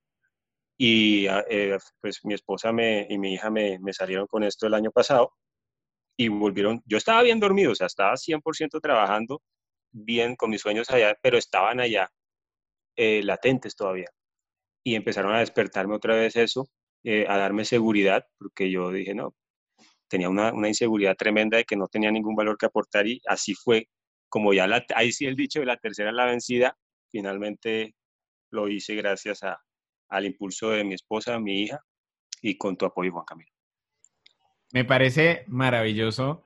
Y 0.78 1.28
ah, 1.28 1.46
eh, 1.50 1.78
pues 2.02 2.20
mi 2.26 2.34
esposa 2.34 2.74
me, 2.74 3.08
y 3.10 3.18
mi 3.18 3.34
hija 3.36 3.50
me, 3.50 3.80
me 3.80 3.94
salieron 3.94 4.28
con 4.28 4.44
esto 4.44 4.68
el 4.68 4.74
año 4.74 4.92
pasado 4.92 5.34
y 6.18 6.28
volvieron, 6.30 6.82
yo 6.86 6.98
estaba 6.98 7.24
bien 7.24 7.40
dormido, 7.40 7.72
o 7.72 7.76
sea, 7.76 7.88
estaba 7.88 8.18
100% 8.18 8.80
trabajando, 8.82 9.42
bien 9.96 10.36
con 10.36 10.50
mis 10.50 10.62
sueños 10.62 10.90
allá, 10.90 11.18
pero 11.22 11.38
estaban 11.38 11.80
allá 11.80 12.12
eh, 12.98 13.24
latentes 13.24 13.76
todavía. 13.76 14.10
Y 14.84 14.96
empezaron 14.96 15.34
a 15.34 15.40
despertarme 15.40 15.96
otra 15.96 16.16
vez 16.16 16.36
eso, 16.36 16.68
eh, 17.04 17.26
a 17.28 17.38
darme 17.38 17.66
seguridad, 17.66 18.26
porque 18.38 18.70
yo 18.70 18.92
dije, 18.92 19.16
no, 19.16 19.36
tenía 20.10 20.30
una, 20.30 20.54
una, 20.54 20.68
inseguridad 20.68 21.16
tremenda 21.16 21.58
de 21.58 21.66
que 21.66 21.78
no 21.78 21.88
tenía 21.88 22.12
ningún 22.12 22.36
valor 22.36 22.58
que 22.58 22.66
aportar 22.68 23.08
y 23.08 23.22
así 23.28 23.54
fue, 23.56 23.88
como 24.30 24.54
ya 24.54 24.68
la, 24.68 24.86
ahí 24.96 25.12
sí 25.12 25.26
el 25.26 25.36
dicho 25.36 25.60
de 25.60 25.66
la 25.66 25.78
tercera 25.78 26.12
la 26.12 26.26
vencida, 26.26 26.78
finalmente 27.10 27.96
lo 28.52 28.68
hice 28.68 28.96
gracias 28.96 29.44
a, 29.44 29.60
al 30.10 30.26
impulso 30.26 30.70
de 30.72 30.84
mi 30.84 30.94
esposa, 30.94 31.40
mi 31.40 31.64
hija 31.64 31.80
y 32.42 32.58
con 32.58 32.78
tu 32.78 32.86
apoyo, 32.86 33.12
Juan 33.12 33.26
Camilo. 33.26 33.52
Me 34.74 34.84
parece 34.84 35.46
maravilloso, 35.48 36.46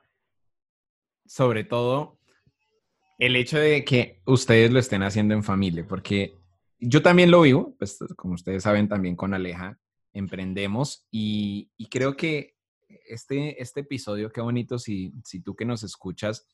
sobre 1.26 1.64
todo 1.64 2.19
el 3.20 3.36
hecho 3.36 3.60
de 3.60 3.84
que 3.84 4.22
ustedes 4.26 4.72
lo 4.72 4.80
estén 4.80 5.04
haciendo 5.04 5.34
en 5.36 5.44
familia, 5.44 5.86
porque 5.88 6.34
yo 6.80 7.02
también 7.02 7.30
lo 7.30 7.42
vivo, 7.42 7.76
pues 7.78 8.00
como 8.16 8.34
ustedes 8.34 8.64
saben 8.64 8.88
también 8.88 9.16
con 9.16 9.34
Aleja 9.34 9.78
emprendemos 10.14 11.06
y, 11.12 11.70
creo 11.92 12.16
que 12.16 12.56
este, 13.08 13.62
este 13.62 13.82
episodio, 13.82 14.32
qué 14.32 14.42
bonito 14.42 14.80
si, 14.80 15.14
si 15.24 15.42
tú 15.42 15.56
que 15.56 15.66
nos 15.66 15.84
escuchas 15.84 16.48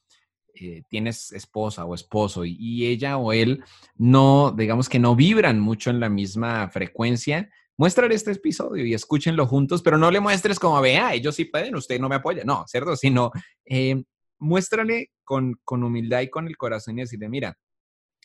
eh, 0.56 0.84
tienes 0.90 1.32
esposa 1.34 1.86
o 1.86 1.94
esposo 1.94 2.46
y, 2.46 2.86
ella 2.86 3.18
o 3.18 3.32
él 3.32 3.64
no, 3.96 4.52
digamos 4.52 4.90
que 4.90 5.00
no 5.00 5.16
vibran 5.16 5.60
mucho 5.60 5.90
en 5.90 6.00
la 6.00 6.10
misma 6.10 6.70
frecuencia, 6.70 7.50
muéstrale 7.78 8.16
este 8.16 8.32
episodio 8.32 8.86
y 8.86 8.94
escúchenlo 8.94 9.46
juntos, 9.48 9.82
pero 9.82 9.98
no 9.98 10.10
le 10.10 10.20
muestres 10.20 10.60
como, 10.60 10.82
vea, 10.82 11.14
ellos 11.14 11.36
sí 11.36 11.46
pueden, 11.46 11.76
usted 11.76 12.00
no 12.00 12.10
me 12.10 12.16
apoya, 12.16 12.44
no, 12.44 12.66
¿cierto? 12.68 12.96
Sino 12.96 13.32
eh, 13.66 14.04
muéstrale 14.40 15.12
con, 15.24 15.60
humildad 15.68 16.22
y 16.22 16.30
con 16.30 16.48
el 16.48 16.58
corazón 16.58 16.98
y 16.98 17.02
decirle, 17.02 17.30
mira, 17.30 17.58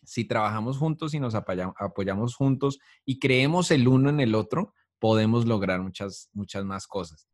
si 0.02 0.24
trabajamos 0.24 0.78
juntos 0.78 1.14
y 1.14 1.20
nos 1.20 1.34
apoyamos, 1.34 2.34
juntos 2.34 2.78
y 3.04 3.18
creemos 3.18 3.70
el 3.70 3.86
uno 3.88 4.10
en 4.10 4.20
el 4.20 4.34
otro, 4.34 4.74
podemos 4.98 5.46
lograr 5.46 5.80
muchas, 5.80 6.30
muchas 6.32 6.64
más 6.64 6.86
cosas. 6.86 7.28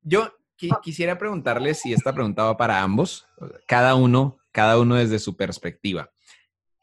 Yo 0.00 0.32
ah. 0.70 0.80
quisiera 0.82 1.18
preguntarles 1.18 1.80
si 1.80 1.92
esta 1.92 2.12
pregunta 2.12 2.44
va 2.44 2.56
para 2.56 2.82
ambos, 2.82 3.26
cada 3.66 3.94
uno, 3.94 4.38
cada 4.50 4.78
uno 4.78 4.96
desde 4.96 5.18
su 5.18 5.36
perspectiva. 5.36 6.10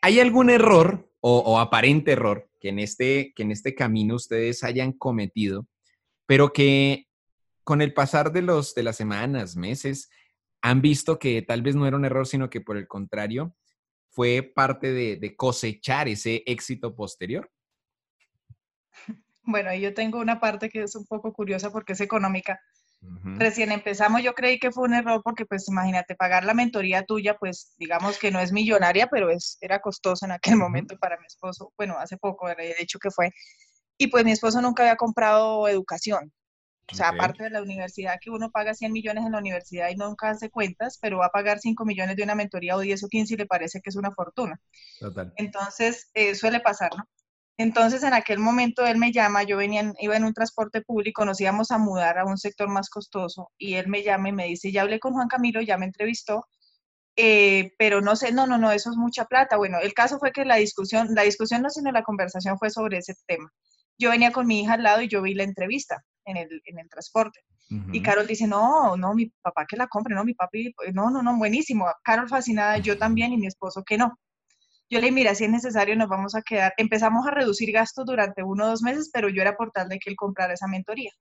¿Hay 0.02 0.20
algún 0.20 0.50
error 0.50 1.10
o, 1.22 1.60
aparente 1.60 2.14
error 2.14 2.50
que 2.60 2.70
en, 2.70 2.80
este, 2.80 3.34
que 3.36 3.44
en 3.44 3.52
este 3.52 3.76
camino 3.76 4.16
ustedes 4.16 4.64
hayan 4.64 4.94
cometido, 4.94 5.68
pero 6.26 6.54
que 6.54 7.08
con 7.64 7.82
el 7.82 7.94
pasar 7.94 8.32
de, 8.32 8.42
los, 8.42 8.74
de 8.74 8.84
las 8.84 8.96
semanas, 8.96 9.56
meses, 9.56 10.10
han 10.62 10.82
visto 10.82 11.20
que 11.20 11.42
tal 11.42 11.62
vez 11.62 11.76
no 11.76 11.88
era 11.88 11.98
un 11.98 12.06
error, 12.06 12.28
sino 12.28 12.50
que 12.50 12.62
por 12.62 12.78
el 12.78 12.88
contrario, 12.88 13.56
fue 14.10 14.42
parte 14.44 14.92
de, 14.92 15.36
cosechar 15.36 16.08
ese 16.08 16.44
éxito 16.46 16.96
posterior? 16.96 17.50
Bueno, 19.44 19.74
yo 19.74 19.94
tengo 19.96 20.20
una 20.20 20.40
parte 20.40 20.70
que 20.70 20.84
es 20.84 20.96
un 20.96 21.06
poco 21.08 21.34
curiosa 21.34 21.72
porque 21.72 21.94
es 21.94 22.02
económica. 22.02 22.60
Recién 23.02 23.72
empezamos, 23.72 24.22
yo 24.22 24.36
creí 24.36 24.60
que 24.60 24.72
fue 24.72 24.84
un 24.84 24.94
error 24.94 25.22
porque, 25.24 25.46
pues, 25.46 25.70
imagínate, 25.70 26.16
pagar 26.16 26.44
la 26.44 26.54
mentoría 26.54 27.04
tuya, 27.04 27.36
pues, 27.40 27.74
digamos 27.78 28.20
que 28.20 28.30
no 28.30 28.40
es 28.42 28.52
millonaria, 28.52 29.08
pero 29.08 29.30
es, 29.30 29.58
era 29.62 29.80
costoso 29.80 30.26
en 30.26 30.34
aquel 30.34 30.58
momento 30.58 30.98
para 31.00 31.18
mi 31.18 31.26
esposo. 31.26 31.74
Bueno, 31.78 31.98
hace 31.98 32.18
poco, 32.18 32.48
de 32.50 32.76
hecho 32.78 33.00
que 33.00 33.10
fue. 33.10 33.32
Y 33.98 34.08
pues 34.08 34.24
mi 34.24 34.32
esposo 34.32 34.62
nunca 34.62 34.84
había 34.84 34.96
comprado 34.98 35.68
educación. 35.68 36.32
O 36.92 36.96
sea, 36.96 37.10
aparte 37.10 37.44
de 37.44 37.50
la 37.50 37.62
universidad, 37.62 38.20
que 38.20 38.30
uno 38.30 38.50
paga 38.50 38.74
100 38.74 38.92
millones 38.92 39.26
en 39.26 39.34
la 39.34 39.38
universidad 39.38 39.90
y 39.90 39.96
nunca 39.96 40.30
hace 40.30 40.50
cuentas, 40.50 40.98
pero 41.00 41.20
va 41.20 41.28
a 41.28 41.32
pagar 41.32 41.60
5 41.60 41.86
millones 41.86 42.16
de 42.16 42.24
una 42.24 42.36
mentoría 42.36 42.76
o 42.76 42.80
10 42.80 43.04
o 43.04 43.08
15 43.08 43.34
y 43.34 43.38
le 43.38 43.46
parece 43.46 43.82
que 43.82 43.90
es 43.90 43.96
una 43.96 44.12
fortuna. 44.12 44.60
Total. 45.00 45.34
Entonces, 45.38 46.10
eh, 46.14 46.36
suele 46.36 46.60
pasar, 46.60 46.92
¿no? 46.98 47.04
Entonces, 47.58 48.04
en 48.04 48.14
aquel 48.14 48.40
momento 48.40 48.86
él 48.86 48.98
me 48.98 49.12
llama, 49.12 49.44
yo 49.44 49.58
venía, 49.58 49.92
iba 50.00 50.16
en 50.16 50.24
un 50.24 50.34
transporte 50.34 50.82
público, 50.82 51.26
nos 51.26 51.42
íbamos 51.42 51.72
a 51.72 51.78
mudar 51.78 52.18
a 52.18 52.24
un 52.26 52.38
sector 52.38 52.70
más 52.70 52.90
costoso 52.90 53.52
y 53.58 53.74
él 53.74 53.88
me 53.90 54.02
llama 54.02 54.30
y 54.30 54.32
me 54.32 54.46
dice, 54.46 54.72
ya 54.72 54.84
hablé 54.84 54.98
con 54.98 55.12
Juan 55.12 55.28
Camilo, 55.28 55.60
ya 55.62 55.78
me 55.78 55.86
entrevistó, 55.86 56.46
eh, 57.18 57.74
pero 57.78 58.00
no 58.00 58.16
sé, 58.16 58.32
no, 58.32 58.48
no, 58.48 58.58
no, 58.58 58.72
eso 58.72 58.90
es 58.92 58.96
mucha 58.96 59.26
plata. 59.26 59.58
Bueno, 59.58 59.78
el 59.82 59.94
caso 59.94 60.20
fue 60.20 60.32
que 60.32 60.46
la 60.46 60.56
discusión, 60.56 61.10
la 61.14 61.24
discusión 61.24 61.62
no, 61.62 61.70
sino 61.70 61.92
la 61.92 62.04
conversación 62.04 62.58
fue 62.58 62.70
sobre 62.70 63.00
ese 63.00 63.14
tema. 63.28 63.52
Yo 63.98 64.10
venía 64.12 64.32
con 64.32 64.48
mi 64.48 64.62
hija 64.62 64.76
al 64.76 64.84
lado 64.84 65.02
y 65.02 65.10
yo 65.10 65.22
vi 65.22 65.34
la 65.34 65.44
entrevista 65.44 66.02
en 66.30 66.38
el, 66.38 66.62
en 66.66 66.80
el 66.80 66.90
transporte. 66.90 67.42
Y 67.92 68.02
Carol 68.02 68.26
dice, 68.26 68.48
no, 68.48 68.98
no, 68.98 69.14
mi 69.14 69.28
papá 69.42 69.66
que 69.68 69.78
la 69.78 69.88
compre, 69.88 70.16
no, 70.16 70.24
mi 70.24 70.34
papi, 70.34 70.74
no, 70.94 71.12
no, 71.12 71.22
no, 71.22 71.38
buenísimo. 71.38 71.86
Carol 72.04 72.28
fascinada, 72.28 72.80
yo 72.80 72.98
también 72.98 73.32
y 73.32 73.38
mi 73.38 73.46
esposo 73.46 73.84
que 73.84 73.96
no. 73.96 74.18
Yo 74.90 74.98
le 74.98 75.06
dije, 75.06 75.12
mira, 75.12 75.36
si 75.36 75.44
es 75.44 75.52
necesario 75.52 75.96
nos 75.96 76.10
vamos 76.10 76.34
a 76.34 76.42
quedar. 76.42 76.74
Empezamos 76.78 77.28
a 77.28 77.32
reducir 77.32 77.72
gastos 77.72 78.06
durante 78.08 78.42
uno 78.42 78.66
o 78.66 78.68
dos 78.70 78.82
meses, 78.82 79.12
pero 79.14 79.30
yo 79.30 79.44
era 79.44 79.56
por 79.56 79.70
tal 79.72 79.88
de 79.88 80.00
que 80.00 80.10
él 80.10 80.16
comprara 80.16 80.54
esa 80.54 80.68
mentoría. 80.68 81.12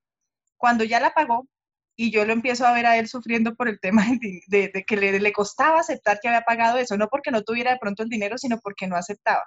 Cuando 0.57 0.83
ya 0.83 0.99
la 0.99 1.11
pagó 1.11 1.47
y 1.95 2.11
yo 2.11 2.25
lo 2.25 2.33
empiezo 2.33 2.65
a 2.65 2.73
ver 2.73 2.87
a 2.87 2.97
él 2.97 3.07
sufriendo 3.07 3.55
por 3.55 3.69
el 3.69 3.79
tema 3.79 4.03
de, 4.47 4.71
de, 4.73 4.83
que 4.85 4.97
le, 4.97 5.19
le 5.19 5.31
costaba 5.31 5.81
aceptar 5.81 6.19
que 6.19 6.29
había 6.29 6.41
pagado 6.41 6.79
eso, 6.79 6.97
no 6.97 7.09
porque 7.09 7.29
no 7.29 7.43
tuviera 7.43 7.71
de 7.71 7.77
pronto 7.77 8.01
el 8.01 8.09
dinero, 8.09 8.39
sino 8.39 8.57
porque 8.59 8.87
no 8.87 8.95
aceptaba. 8.95 9.43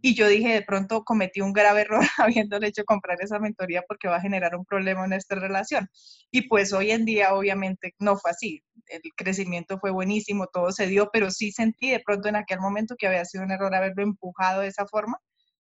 Y 0.00 0.14
yo 0.14 0.28
dije, 0.28 0.52
de 0.52 0.62
pronto 0.62 1.02
cometí 1.02 1.40
un 1.40 1.52
grave 1.52 1.82
error 1.82 2.00
habiéndole 2.18 2.68
hecho 2.68 2.84
comprar 2.84 3.18
esa 3.20 3.38
mentoría 3.38 3.82
porque 3.86 4.08
va 4.08 4.16
a 4.16 4.20
generar 4.20 4.54
un 4.56 4.64
problema 4.64 5.04
en 5.04 5.12
esta 5.12 5.34
relación. 5.34 5.88
Y 6.30 6.48
pues 6.48 6.72
hoy 6.72 6.90
en 6.90 7.04
día 7.04 7.34
obviamente 7.34 7.94
no 7.98 8.16
fue 8.16 8.30
así. 8.30 8.62
El 8.86 9.02
crecimiento 9.16 9.78
fue 9.78 9.90
buenísimo, 9.90 10.46
todo 10.46 10.70
se 10.72 10.86
dio, 10.86 11.10
pero 11.12 11.30
sí 11.30 11.52
sentí 11.52 11.90
de 11.90 12.00
pronto 12.04 12.28
en 12.28 12.36
aquel 12.36 12.60
momento 12.60 12.94
que 12.96 13.06
había 13.06 13.24
sido 13.24 13.44
un 13.44 13.50
error 13.50 13.74
haberlo 13.74 14.02
empujado 14.02 14.62
de 14.62 14.68
esa 14.68 14.86
forma 14.86 15.18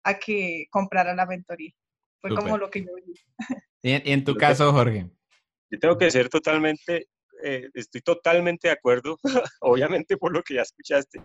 a 0.04 0.18
que 0.18 0.66
comprara 0.71 1.14
la 1.14 1.26
mentoría. 1.26 1.73
Fue 2.21 2.35
como 2.35 2.59
lo 2.59 2.71
que 2.71 2.85
yo 2.85 2.90
vi. 2.95 3.14
¿Y 3.83 4.11
en, 4.11 4.25
tu 4.25 4.35
caso, 4.35 4.73
Jorge? 4.73 5.09
Yo 5.71 5.78
tengo 5.78 5.97
que 5.97 6.11
ser 6.11 6.28
totalmente 6.28 7.09
eh, 7.45 7.68
estoy 7.75 8.00
totalmente 8.00 8.68
de 8.68 8.73
acuerdo, 8.73 9.18
obviamente 9.61 10.16
por 10.16 10.33
lo 10.33 10.42
que 10.42 10.54
ya 10.54 10.62
escuchaste. 10.62 11.21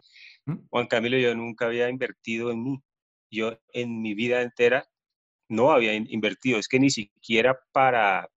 ¿Mm? 0.45 0.67
Juan 0.69 0.87
Camilo, 0.87 1.17
yo 1.17 1.33
nunca 1.35 1.65
había 1.65 1.89
invertido 1.89 2.51
en 2.51 2.63
mí 2.63 2.83
yo 3.31 3.57
en 3.73 4.01
mi 4.01 4.13
vida 4.13 4.41
entera 4.41 4.87
no 5.49 5.71
había 5.71 5.93
invertido, 5.93 6.59
es 6.59 6.67
que 6.67 6.79
ni 6.79 6.89
siquiera 6.89 7.59
para, 7.71 8.29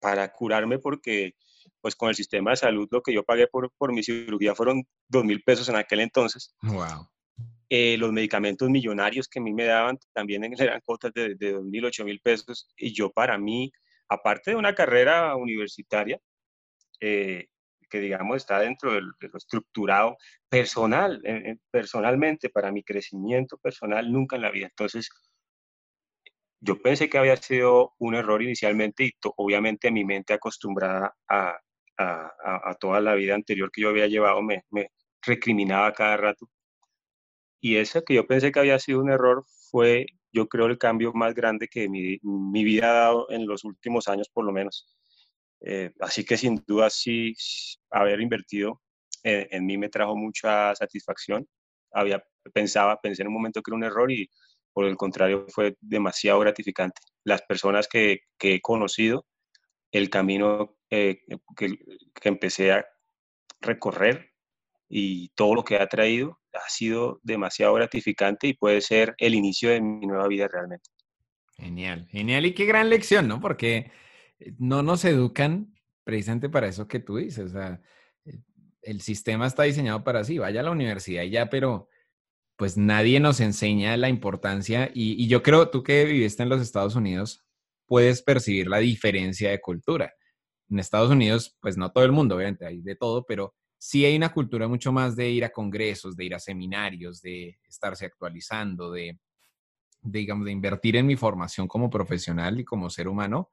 para 0.00 0.32
curarme 0.32 0.78
porque 0.78 1.34
pues 1.80 1.94
con 1.94 2.08
el 2.08 2.14
sistema 2.14 2.50
de 2.50 2.56
salud 2.56 2.88
lo 2.90 3.02
que 3.02 3.12
yo 3.12 3.24
pagué 3.24 3.46
por, 3.46 3.70
por 3.76 3.92
mi 3.92 4.02
cirugía 4.02 4.54
fueron 4.54 4.84
dos 5.08 5.24
mil 5.24 5.42
pesos 5.42 5.68
en 5.68 5.76
aquel 5.76 6.00
entonces. 6.00 6.54
Wow. 6.62 7.08
Eh, 7.70 7.98
los 7.98 8.12
medicamentos 8.12 8.70
millonarios 8.70 9.28
que 9.28 9.40
a 9.40 9.42
mí 9.42 9.52
me 9.52 9.64
daban 9.64 9.98
también 10.14 10.42
eran 10.58 10.80
cuotas 10.84 11.12
de, 11.12 11.34
de 11.34 11.52
dos 11.52 11.64
mil, 11.64 11.84
ocho 11.84 12.04
mil 12.04 12.20
pesos. 12.20 12.72
Y 12.76 12.92
yo 12.94 13.10
para 13.10 13.36
mí, 13.38 13.70
aparte 14.08 14.52
de 14.52 14.56
una 14.56 14.74
carrera 14.74 15.36
universitaria, 15.36 16.18
eh, 17.00 17.46
que 17.88 18.00
digamos 18.00 18.36
está 18.38 18.60
dentro 18.60 18.92
de 18.92 19.02
lo 19.02 19.12
estructurado 19.34 20.16
personal, 20.48 21.20
personalmente, 21.70 22.50
para 22.50 22.72
mi 22.72 22.82
crecimiento 22.82 23.58
personal, 23.58 24.10
nunca 24.12 24.36
en 24.36 24.42
la 24.42 24.50
vida. 24.50 24.66
Entonces, 24.66 25.10
yo 26.60 26.80
pensé 26.82 27.08
que 27.08 27.18
había 27.18 27.36
sido 27.36 27.94
un 27.98 28.14
error 28.14 28.42
inicialmente 28.42 29.04
y 29.04 29.12
obviamente 29.36 29.90
mi 29.90 30.04
mente 30.04 30.34
acostumbrada 30.34 31.14
a, 31.28 31.58
a, 31.98 32.74
toda 32.80 33.00
la 33.00 33.14
vida 33.14 33.34
anterior 33.34 33.70
que 33.72 33.82
yo 33.82 33.88
había 33.90 34.06
llevado 34.06 34.42
me, 34.42 34.64
me 34.70 34.90
recriminaba 35.22 35.92
cada 35.92 36.16
rato. 36.16 36.48
Y 37.60 37.76
eso 37.76 38.04
que 38.04 38.14
yo 38.14 38.26
pensé 38.26 38.52
que 38.52 38.60
había 38.60 38.78
sido 38.78 39.00
un 39.00 39.10
error 39.10 39.44
fue, 39.70 40.06
yo 40.32 40.48
creo, 40.48 40.66
el 40.66 40.78
cambio 40.78 41.12
más 41.12 41.34
grande 41.34 41.68
que 41.68 41.88
mi, 41.88 42.18
mi 42.22 42.64
vida 42.64 42.90
ha 42.90 42.94
dado 42.94 43.30
en 43.30 43.46
los 43.46 43.64
últimos 43.64 44.08
años, 44.08 44.28
por 44.32 44.44
lo 44.44 44.52
menos. 44.52 44.97
Eh, 45.60 45.92
así 46.00 46.24
que 46.24 46.36
sin 46.36 46.62
duda 46.66 46.88
sí, 46.90 47.34
haber 47.90 48.20
invertido 48.20 48.80
en, 49.22 49.66
mí 49.66 49.76
me 49.76 49.88
trajo 49.88 50.16
mucha 50.16 50.74
satisfacción. 50.74 51.46
Había, 51.92 52.22
pensaba, 52.52 53.00
pensé 53.00 53.22
en 53.22 53.28
un 53.28 53.34
momento 53.34 53.62
que 53.62 53.70
era 53.70 53.76
un 53.76 53.84
error 53.84 54.10
y 54.10 54.28
por 54.72 54.86
el 54.86 54.96
contrario 54.96 55.46
fue 55.48 55.76
demasiado 55.80 56.38
gratificante. 56.40 57.00
Las 57.24 57.42
personas 57.42 57.88
que, 57.88 58.20
he 58.40 58.60
conocido, 58.60 59.26
el 59.90 60.10
camino 60.10 60.76
eh, 60.90 61.20
que, 61.56 61.74
que 62.14 62.28
empecé 62.28 62.72
a 62.72 62.86
recorrer 63.60 64.32
y 64.88 65.28
todo 65.30 65.54
lo 65.54 65.64
que 65.64 65.76
ha 65.76 65.86
traído 65.86 66.38
ha 66.54 66.68
sido 66.68 67.20
demasiado 67.22 67.74
gratificante 67.74 68.46
y 68.48 68.54
puede 68.54 68.80
ser 68.80 69.14
el 69.18 69.34
inicio 69.34 69.70
de 69.70 69.80
mi 69.80 70.06
nueva 70.06 70.28
vida 70.28 70.48
realmente. 70.48 70.90
Genial, 71.56 72.06
genial 72.10 72.46
y 72.46 72.54
qué 72.54 72.64
gran 72.64 72.88
lección, 72.88 73.26
¿no? 73.26 73.40
Porque 73.40 73.90
no 74.58 74.82
nos 74.82 75.04
educan 75.04 75.74
precisamente 76.04 76.48
para 76.48 76.68
eso 76.68 76.88
que 76.88 77.00
tú 77.00 77.16
dices. 77.16 77.46
O 77.46 77.52
sea, 77.52 77.80
eh, 78.24 78.40
el 78.82 79.00
sistema 79.00 79.46
está 79.46 79.64
diseñado 79.64 80.04
para 80.04 80.20
así, 80.20 80.38
vaya 80.38 80.60
a 80.60 80.64
la 80.64 80.70
universidad 80.70 81.22
y 81.22 81.30
ya, 81.30 81.50
pero 81.50 81.88
pues 82.56 82.76
nadie 82.76 83.20
nos 83.20 83.40
enseña 83.40 83.96
la 83.96 84.08
importancia 84.08 84.90
y, 84.92 85.22
y, 85.22 85.28
yo 85.28 85.42
creo, 85.42 85.70
tú 85.70 85.82
que 85.84 86.04
viviste 86.04 86.42
en 86.42 86.48
los 86.48 86.60
Estados 86.60 86.96
Unidos, 86.96 87.44
puedes 87.86 88.22
percibir 88.22 88.66
la 88.68 88.78
diferencia 88.78 89.50
de 89.50 89.60
cultura. 89.60 90.12
En 90.68 90.78
Estados 90.78 91.10
Unidos, 91.10 91.56
pues 91.60 91.76
no 91.76 91.92
todo 91.92 92.04
el 92.04 92.12
mundo, 92.12 92.34
obviamente, 92.34 92.66
hay 92.66 92.82
de 92.82 92.96
todo, 92.96 93.24
pero 93.24 93.54
sí 93.78 94.04
hay 94.04 94.16
una 94.16 94.32
cultura 94.32 94.66
mucho 94.66 94.92
más 94.92 95.14
de 95.14 95.30
ir 95.30 95.44
a 95.44 95.50
congresos, 95.50 96.16
de 96.16 96.24
ir 96.24 96.34
a 96.34 96.40
seminarios, 96.40 97.22
de 97.22 97.58
estarse 97.68 98.06
actualizando, 98.06 98.90
de, 98.90 99.18
de 100.02 100.18
digamos, 100.18 100.44
de 100.44 100.52
invertir 100.52 100.96
en 100.96 101.06
mi 101.06 101.16
formación 101.16 101.68
como 101.68 101.88
profesional 101.88 102.58
y 102.58 102.64
como 102.64 102.90
ser 102.90 103.08
humano, 103.08 103.50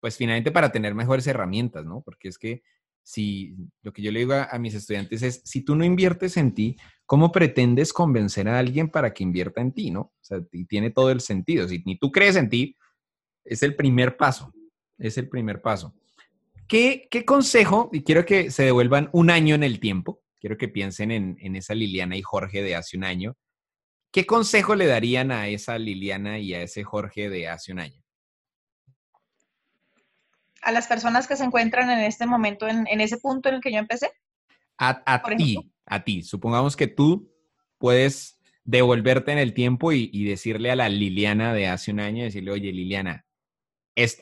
pues 0.00 0.16
finalmente 0.16 0.50
para 0.50 0.72
tener 0.72 0.94
mejores 0.94 1.26
herramientas, 1.26 1.84
¿no? 1.84 2.02
Porque 2.02 2.28
es 2.28 2.38
que 2.38 2.62
si 3.02 3.56
lo 3.82 3.92
que 3.92 4.02
yo 4.02 4.12
le 4.12 4.20
digo 4.20 4.34
a, 4.34 4.58
mis 4.58 4.74
estudiantes 4.74 5.22
es, 5.22 5.40
si 5.42 5.62
tú 5.62 5.74
no 5.74 5.82
inviertes 5.84 6.36
en 6.36 6.54
ti, 6.54 6.76
¿cómo 7.06 7.32
pretendes 7.32 7.92
convencer 7.92 8.48
a 8.48 8.58
alguien 8.58 8.90
para 8.90 9.14
que 9.14 9.22
invierta 9.22 9.62
en 9.62 9.72
ti, 9.72 9.90
¿no? 9.90 10.00
O 10.00 10.18
sea, 10.20 10.40
y 10.52 10.66
tiene 10.66 10.90
todo 10.90 11.10
el 11.10 11.20
sentido. 11.20 11.66
Si 11.66 11.82
ni 11.86 11.98
tú 11.98 12.12
crees 12.12 12.36
en 12.36 12.50
ti, 12.50 12.76
es 13.44 13.62
el 13.62 13.74
primer 13.76 14.18
paso, 14.18 14.52
es 14.98 15.16
el 15.16 15.28
primer 15.28 15.62
paso. 15.62 15.94
¿Qué, 16.68 17.08
qué 17.10 17.24
consejo, 17.24 17.88
y 17.94 18.02
quiero 18.02 18.26
que 18.26 18.50
se 18.50 18.64
devuelvan 18.64 19.08
un 19.14 19.30
año 19.30 19.54
en 19.54 19.62
el 19.62 19.80
tiempo, 19.80 20.20
quiero 20.38 20.58
que 20.58 20.68
piensen 20.68 21.10
en, 21.10 21.38
en 21.40 21.56
esa 21.56 21.74
Liliana 21.74 22.14
y 22.14 22.20
Jorge 22.20 22.62
de 22.62 22.76
hace 22.76 22.98
un 22.98 23.04
año, 23.04 23.38
¿qué 24.12 24.26
consejo 24.26 24.74
le 24.74 24.84
darían 24.84 25.32
a 25.32 25.48
esa 25.48 25.78
Liliana 25.78 26.38
y 26.40 26.52
a 26.52 26.62
ese 26.62 26.84
Jorge 26.84 27.30
de 27.30 27.48
hace 27.48 27.72
un 27.72 27.78
año? 27.78 28.02
A 30.62 30.72
las 30.72 30.86
personas 30.86 31.26
que 31.26 31.36
se 31.36 31.44
encuentran 31.44 31.90
en 31.90 32.00
este 32.00 32.26
momento, 32.26 32.66
en, 32.68 33.00
ese 33.00 33.18
punto 33.18 33.48
en 33.48 33.56
el 33.56 33.60
que 33.60 33.72
yo 33.72 33.78
empecé? 33.78 34.12
A, 34.76 35.22
ti, 35.36 35.72
a 35.86 36.04
ti. 36.04 36.22
Supongamos 36.22 36.76
que 36.76 36.86
tú 36.86 37.32
puedes 37.78 38.38
devolverte 38.64 39.32
en 39.32 39.38
el 39.38 39.54
tiempo 39.54 39.92
y, 39.92 40.24
decirle 40.24 40.70
a 40.70 40.76
la 40.76 40.88
Liliana 40.88 41.54
de 41.54 41.68
hace 41.68 41.90
un 41.90 42.00
año, 42.00 42.24
decirle, 42.24 42.50
oye, 42.50 42.72
Liliana, 42.72 43.24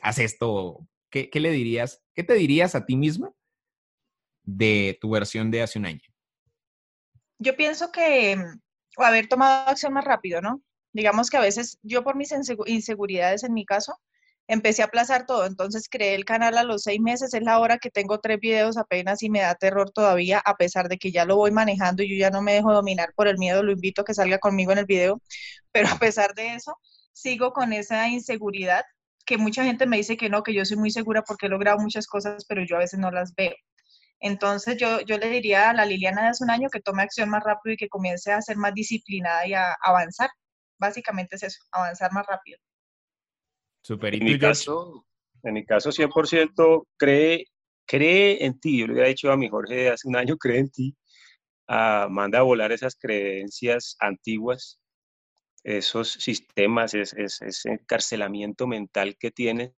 haz 0.01 0.19
esto. 0.19 0.87
¿Qué, 1.09 1.29
le 1.33 1.51
dirías? 1.51 2.03
¿Qué 2.13 2.23
te 2.23 2.33
dirías 2.33 2.75
a 2.75 2.85
ti 2.85 2.95
misma 2.95 3.31
de 4.43 4.97
tu 5.01 5.09
versión 5.09 5.51
de 5.51 5.61
hace 5.61 5.79
un 5.79 5.85
año? 5.85 6.01
Yo 7.39 7.55
pienso 7.55 7.91
que 7.91 8.37
o 8.97 9.03
haber 9.03 9.27
tomado 9.27 9.69
acción 9.69 9.93
más 9.93 10.05
rápido, 10.05 10.41
¿no? 10.41 10.61
Digamos 10.91 11.29
que 11.29 11.37
a 11.37 11.41
veces 11.41 11.77
yo 11.83 12.03
por 12.03 12.15
mis 12.15 12.33
inseguridades 12.65 13.43
en 13.43 13.53
mi 13.53 13.65
caso, 13.65 13.99
empecé 14.47 14.81
a 14.81 14.85
aplazar 14.85 15.25
todo. 15.25 15.45
Entonces 15.45 15.87
creé 15.89 16.15
el 16.15 16.25
canal 16.25 16.57
a 16.57 16.63
los 16.63 16.83
seis 16.83 16.99
meses, 17.01 17.33
es 17.33 17.43
la 17.43 17.59
hora 17.59 17.77
que 17.77 17.89
tengo 17.89 18.19
tres 18.19 18.39
videos 18.39 18.77
apenas 18.77 19.21
y 19.23 19.29
me 19.29 19.41
da 19.41 19.55
terror 19.55 19.91
todavía, 19.91 20.41
a 20.45 20.55
pesar 20.55 20.89
de 20.89 20.97
que 20.97 21.11
ya 21.11 21.25
lo 21.25 21.35
voy 21.37 21.51
manejando 21.51 22.03
y 22.03 22.09
yo 22.09 22.15
ya 22.19 22.29
no 22.31 22.41
me 22.41 22.53
dejo 22.53 22.73
dominar 22.73 23.13
por 23.15 23.27
el 23.27 23.37
miedo, 23.37 23.63
lo 23.63 23.71
invito 23.73 24.01
a 24.01 24.05
que 24.05 24.13
salga 24.13 24.39
conmigo 24.39 24.71
en 24.71 24.79
el 24.79 24.85
video, 24.85 25.21
pero 25.71 25.89
a 25.89 25.97
pesar 25.99 26.33
de 26.35 26.55
eso, 26.55 26.77
sigo 27.13 27.51
con 27.53 27.73
esa 27.73 28.07
inseguridad 28.09 28.83
que 29.25 29.37
mucha 29.37 29.63
gente 29.65 29.87
me 29.87 29.97
dice 29.97 30.17
que 30.17 30.29
no, 30.29 30.43
que 30.43 30.53
yo 30.53 30.65
soy 30.65 30.77
muy 30.77 30.91
segura 30.91 31.23
porque 31.23 31.47
he 31.47 31.49
logrado 31.49 31.79
muchas 31.79 32.07
cosas, 32.07 32.45
pero 32.47 32.63
yo 32.65 32.77
a 32.77 32.79
veces 32.79 32.99
no 32.99 33.11
las 33.11 33.35
veo. 33.35 33.53
Entonces 34.19 34.77
yo, 34.77 35.01
yo 35.01 35.17
le 35.17 35.29
diría 35.29 35.69
a 35.69 35.73
la 35.73 35.85
Liliana 35.85 36.23
de 36.23 36.29
hace 36.29 36.43
un 36.43 36.51
año 36.51 36.69
que 36.69 36.81
tome 36.81 37.03
acción 37.03 37.29
más 37.29 37.43
rápido 37.43 37.73
y 37.73 37.77
que 37.77 37.89
comience 37.89 38.31
a 38.31 38.41
ser 38.41 38.57
más 38.57 38.73
disciplinada 38.73 39.47
y 39.47 39.53
a 39.53 39.73
avanzar. 39.83 40.29
Básicamente 40.79 41.35
es 41.37 41.43
eso, 41.43 41.59
avanzar 41.71 42.11
más 42.13 42.25
rápido 42.27 42.59
en, 43.89 44.23
mi 44.23 44.39
caso, 44.39 45.05
en 45.43 45.53
mi 45.53 45.65
caso, 45.65 45.91
100% 45.91 46.87
cree, 46.97 47.45
cree 47.85 48.45
en 48.45 48.59
ti. 48.59 48.79
Yo 48.79 48.87
le 48.87 48.93
había 48.93 49.05
dicho 49.07 49.31
a 49.31 49.37
mi 49.37 49.49
Jorge 49.49 49.89
hace 49.89 50.07
un 50.07 50.15
año, 50.15 50.37
cree 50.39 50.59
en 50.59 50.69
ti. 50.69 50.95
Ah, 51.67 52.07
manda 52.09 52.39
a 52.39 52.43
volar 52.43 52.71
esas 52.71 52.95
creencias 52.95 53.95
antiguas. 53.99 54.79
esos 55.63 56.11
sistemas, 56.13 56.93
ese 56.93 57.69
encarcelamiento 57.69 58.67
mental 58.67 59.17
que 59.19 59.31
tienes 59.31 59.73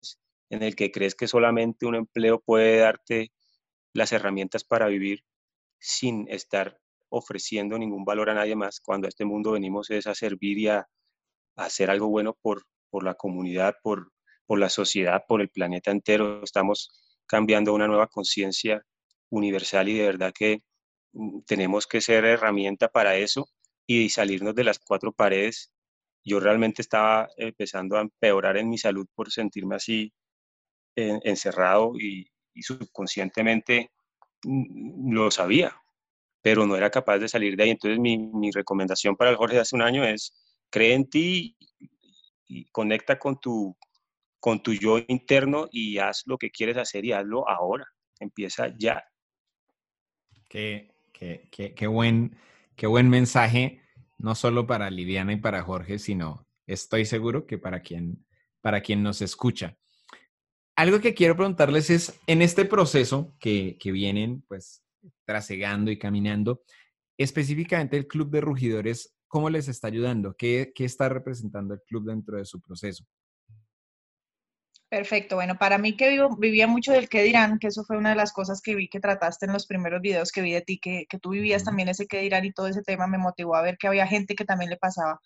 en 0.49 0.63
el 0.63 0.75
que 0.75 0.91
crees 0.91 1.15
que 1.15 1.27
solamente 1.27 1.85
un 1.85 1.95
empleo 1.95 2.39
puede 2.39 2.77
darte 2.77 3.31
las 3.93 4.11
herramientas 4.11 4.63
para 4.63 4.87
vivir 4.87 5.23
sin 5.79 6.27
estar 6.29 6.79
ofreciendo 7.09 7.77
ningún 7.77 8.05
valor 8.05 8.29
a 8.29 8.33
nadie 8.33 8.55
más, 8.55 8.79
cuando 8.79 9.07
a 9.07 9.09
este 9.09 9.25
mundo 9.25 9.51
venimos 9.51 9.89
es 9.89 10.07
a 10.07 10.15
servir 10.15 10.57
y 10.57 10.67
a, 10.67 10.87
hacer 11.55 11.89
algo 11.89 12.07
bueno 12.07 12.37
por, 12.39 12.63
por 12.89 13.03
la 13.03 13.15
comunidad, 13.15 13.75
por, 13.81 14.11
por 14.45 14.59
la 14.59 14.69
sociedad, 14.69 15.23
por 15.27 15.41
el 15.41 15.49
planeta 15.49 15.91
entero. 15.91 16.43
Estamos 16.43 16.91
cambiando 17.25 17.73
una 17.73 17.87
nueva 17.87 18.07
conciencia 18.07 18.83
universal 19.29 19.89
y 19.89 19.97
de 19.97 20.05
verdad 20.05 20.33
que 20.33 20.63
mm, 21.13 21.41
tenemos 21.45 21.87
que 21.87 22.01
ser 22.01 22.25
herramienta 22.25 22.87
para 22.87 23.17
eso 23.17 23.49
y 23.85 24.09
salirnos 24.09 24.55
de 24.55 24.63
las 24.63 24.79
cuatro 24.79 25.11
paredes. 25.11 25.71
Yo 26.23 26.39
realmente 26.39 26.81
estaba 26.81 27.29
empezando 27.37 27.97
a 27.97 28.01
empeorar 28.01 28.57
en 28.57 28.69
mi 28.69 28.77
salud 28.77 29.07
por 29.15 29.31
sentirme 29.31 29.75
así 29.75 30.13
encerrado 30.95 31.93
y, 31.99 32.27
subconscientemente 32.59 33.91
mm, 34.43 35.13
lo 35.13 35.29
sabía, 35.29 35.75
pero 36.41 36.65
no 36.65 36.75
era 36.75 36.89
capaz 36.89 37.19
de 37.19 37.29
salir 37.29 37.55
de 37.55 37.63
ahí. 37.63 37.69
Entonces 37.69 37.99
mi, 37.99 38.17
mi 38.17 38.51
recomendación 38.51 39.15
para 39.15 39.29
el 39.29 39.37
Jorge 39.37 39.59
hace 39.59 39.75
un 39.75 39.83
año 39.83 40.03
es, 40.03 40.33
cree 40.71 40.93
en 40.93 41.07
ti 41.07 41.55
y 42.47 42.65
conecta 42.71 43.19
con 43.19 43.39
tu, 43.39 43.77
con 44.39 44.61
tu 44.61 44.73
yo 44.73 44.99
interno 45.07 45.67
y 45.71 45.97
haz 45.97 46.23
lo 46.25 46.37
que 46.37 46.51
quieres 46.51 46.77
hacer 46.77 47.05
y 47.05 47.11
hazlo 47.11 47.47
ahora. 47.47 47.85
Empieza 48.19 48.73
ya. 48.77 49.03
Qué, 50.49 50.95
qué, 51.11 51.47
qué, 51.51 51.73
qué 51.73 51.87
buen, 51.87 52.37
qué 52.75 52.87
buen 52.87 53.09
mensaje, 53.09 53.81
no 54.17 54.35
solo 54.35 54.65
para 54.65 54.89
Lidiana 54.89 55.33
y 55.33 55.37
para 55.37 55.63
Jorge, 55.63 55.99
sino 55.99 56.47
estoy 56.65 57.05
seguro 57.05 57.45
que 57.45 57.57
para 57.57 57.81
quien, 57.81 58.25
para 58.61 58.81
quien 58.81 59.03
nos 59.03 59.21
escucha. 59.21 59.77
Algo 60.75 60.99
que 60.99 61.13
quiero 61.13 61.35
preguntarles 61.35 61.89
es, 61.89 62.19
en 62.27 62.41
este 62.41 62.63
proceso 62.65 63.35
que, 63.39 63.77
que 63.79 63.91
vienen 63.91 64.43
pues 64.47 64.83
trasegando 65.25 65.91
y 65.91 65.97
caminando, 65.97 66.61
específicamente 67.17 67.97
el 67.97 68.07
Club 68.07 68.29
de 68.29 68.41
Rugidores, 68.41 69.16
¿cómo 69.27 69.49
les 69.49 69.67
está 69.67 69.87
ayudando? 69.87 70.35
¿Qué, 70.37 70.71
qué 70.75 70.85
está 70.85 71.09
representando 71.09 71.73
el 71.73 71.81
club 71.81 72.05
dentro 72.05 72.37
de 72.37 72.45
su 72.45 72.61
proceso? 72.61 73.05
Perfecto, 74.89 75.35
bueno, 75.35 75.57
para 75.57 75.77
mí 75.77 75.97
que 75.97 76.09
vivo, 76.09 76.37
vivía 76.37 76.65
mucho 76.65 76.93
del 76.93 77.09
qué 77.09 77.21
dirán, 77.21 77.59
que 77.59 77.67
eso 77.67 77.83
fue 77.83 77.97
una 77.97 78.11
de 78.11 78.15
las 78.15 78.31
cosas 78.31 78.61
que 78.61 78.73
vi 78.73 78.87
que 78.87 79.01
trataste 79.01 79.45
en 79.45 79.51
los 79.51 79.67
primeros 79.67 80.01
videos 80.01 80.31
que 80.31 80.41
vi 80.41 80.53
de 80.53 80.61
ti, 80.61 80.79
que, 80.79 81.05
que 81.09 81.19
tú 81.19 81.31
vivías 81.31 81.65
también 81.65 81.89
ese 81.89 82.07
qué 82.07 82.21
dirán 82.21 82.45
y 82.45 82.53
todo 82.53 82.67
ese 82.67 82.81
tema 82.83 83.05
me 83.05 83.17
motivó 83.17 83.55
a 83.55 83.61
ver 83.61 83.77
que 83.77 83.87
había 83.87 84.07
gente 84.07 84.33
que 84.33 84.45
también 84.45 84.69
le 84.69 84.77
pasaba. 84.77 85.19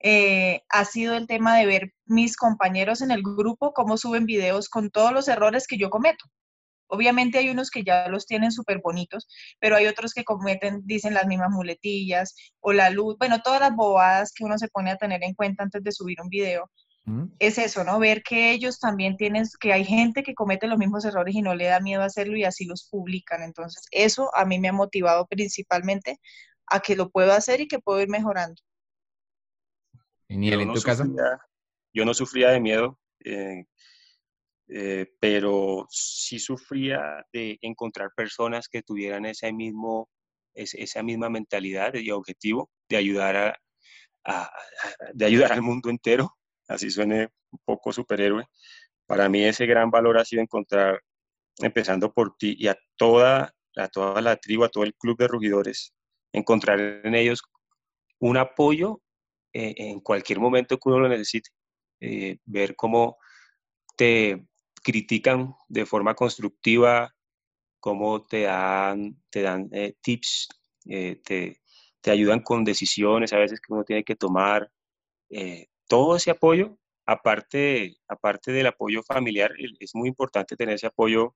Eh, 0.00 0.62
ha 0.68 0.84
sido 0.84 1.16
el 1.16 1.26
tema 1.26 1.56
de 1.56 1.64
ver 1.64 1.92
mis 2.04 2.36
compañeros 2.36 3.00
en 3.02 3.12
el 3.12 3.22
grupo 3.22 3.72
cómo 3.72 3.96
suben 3.96 4.26
videos 4.26 4.68
con 4.68 4.90
todos 4.90 5.12
los 5.12 5.28
errores 5.28 5.66
que 5.66 5.78
yo 5.78 5.88
cometo. 5.88 6.26
Obviamente 6.92 7.38
hay 7.38 7.48
unos 7.48 7.70
que 7.70 7.84
ya 7.84 8.06
los 8.08 8.26
tienen 8.26 8.52
súper 8.52 8.80
bonitos, 8.82 9.26
pero 9.58 9.76
hay 9.76 9.86
otros 9.86 10.12
que 10.12 10.24
cometen, 10.24 10.82
dicen 10.84 11.14
las 11.14 11.26
mismas 11.26 11.50
muletillas 11.50 12.36
o 12.60 12.74
la 12.74 12.90
luz, 12.90 13.16
bueno, 13.18 13.40
todas 13.40 13.60
las 13.60 13.74
bobadas 13.74 14.32
que 14.34 14.44
uno 14.44 14.58
se 14.58 14.68
pone 14.68 14.90
a 14.90 14.98
tener 14.98 15.24
en 15.24 15.32
cuenta 15.32 15.62
antes 15.62 15.82
de 15.82 15.90
subir 15.90 16.20
un 16.20 16.28
video. 16.28 16.70
Mm. 17.06 17.28
Es 17.38 17.56
eso, 17.56 17.82
¿no? 17.82 17.98
Ver 17.98 18.22
que 18.22 18.52
ellos 18.52 18.78
también 18.78 19.16
tienen, 19.16 19.44
que 19.58 19.72
hay 19.72 19.86
gente 19.86 20.22
que 20.22 20.34
comete 20.34 20.66
los 20.66 20.78
mismos 20.78 21.06
errores 21.06 21.34
y 21.34 21.40
no 21.40 21.54
le 21.54 21.64
da 21.64 21.80
miedo 21.80 22.02
hacerlo 22.02 22.36
y 22.36 22.44
así 22.44 22.66
los 22.66 22.86
publican. 22.90 23.42
Entonces, 23.42 23.86
eso 23.90 24.30
a 24.36 24.44
mí 24.44 24.58
me 24.58 24.68
ha 24.68 24.72
motivado 24.72 25.26
principalmente 25.26 26.20
a 26.66 26.80
que 26.80 26.94
lo 26.94 27.08
puedo 27.08 27.32
hacer 27.32 27.62
y 27.62 27.68
que 27.68 27.78
puedo 27.78 28.02
ir 28.02 28.10
mejorando. 28.10 28.60
¿en 30.28 30.72
tu 30.74 30.82
caso? 30.82 31.04
yo 31.94 32.04
no 32.04 32.14
sufría 32.14 32.50
de 32.50 32.60
miedo, 32.60 32.98
eh, 33.24 33.64
eh, 34.74 35.06
pero 35.20 35.86
sí 35.90 36.38
sufría 36.38 37.26
de 37.32 37.58
encontrar 37.60 38.10
personas 38.16 38.68
que 38.68 38.82
tuvieran 38.82 39.26
ese 39.26 39.52
mismo, 39.52 40.08
esa 40.54 41.02
misma 41.02 41.28
mentalidad 41.28 41.94
y 41.94 42.10
objetivo 42.10 42.70
de 42.88 42.96
ayudar, 42.96 43.60
a, 44.24 44.50
de 45.12 45.24
ayudar 45.26 45.52
al 45.52 45.62
mundo 45.62 45.90
entero, 45.90 46.36
así 46.68 46.90
suene 46.90 47.28
un 47.50 47.58
poco 47.64 47.92
superhéroe. 47.92 48.46
Para 49.06 49.28
mí 49.28 49.44
ese 49.44 49.66
gran 49.66 49.90
valor 49.90 50.16
ha 50.18 50.24
sido 50.24 50.40
encontrar, 50.40 51.02
empezando 51.58 52.12
por 52.12 52.36
ti 52.36 52.56
y 52.58 52.68
a 52.68 52.78
toda, 52.96 53.54
a 53.76 53.88
toda 53.88 54.22
la 54.22 54.36
tribu, 54.36 54.64
a 54.64 54.70
todo 54.70 54.84
el 54.84 54.94
club 54.94 55.18
de 55.18 55.28
rugidores, 55.28 55.92
encontrar 56.32 56.80
en 56.80 57.14
ellos 57.14 57.42
un 58.20 58.38
apoyo 58.38 59.02
eh, 59.52 59.74
en 59.76 60.00
cualquier 60.00 60.40
momento 60.40 60.78
que 60.78 60.88
uno 60.88 61.00
lo 61.00 61.08
necesite. 61.08 61.50
Eh, 62.00 62.38
ver 62.46 62.74
cómo 62.74 63.18
te 63.96 64.46
critican 64.82 65.54
de 65.68 65.86
forma 65.86 66.14
constructiva, 66.14 67.14
cómo 67.80 68.22
te 68.22 68.42
dan, 68.42 69.22
te 69.30 69.42
dan 69.42 69.68
eh, 69.72 69.94
tips, 70.02 70.48
te, 70.84 71.60
te, 72.00 72.10
ayudan 72.10 72.40
con 72.40 72.64
decisiones 72.64 73.32
a 73.32 73.38
veces 73.38 73.60
que 73.60 73.72
uno 73.72 73.84
tiene 73.84 74.04
que 74.04 74.16
tomar. 74.16 74.70
todo 75.88 76.16
ese 76.16 76.30
apoyo, 76.30 76.78
aparte, 77.06 77.96
aparte 78.08 78.52
del 78.52 78.66
apoyo 78.66 79.02
familiar, 79.02 79.52
es 79.80 79.94
muy 79.94 80.08
importante 80.08 80.56
tener 80.56 80.76
ese 80.76 80.88
apoyo 80.88 81.34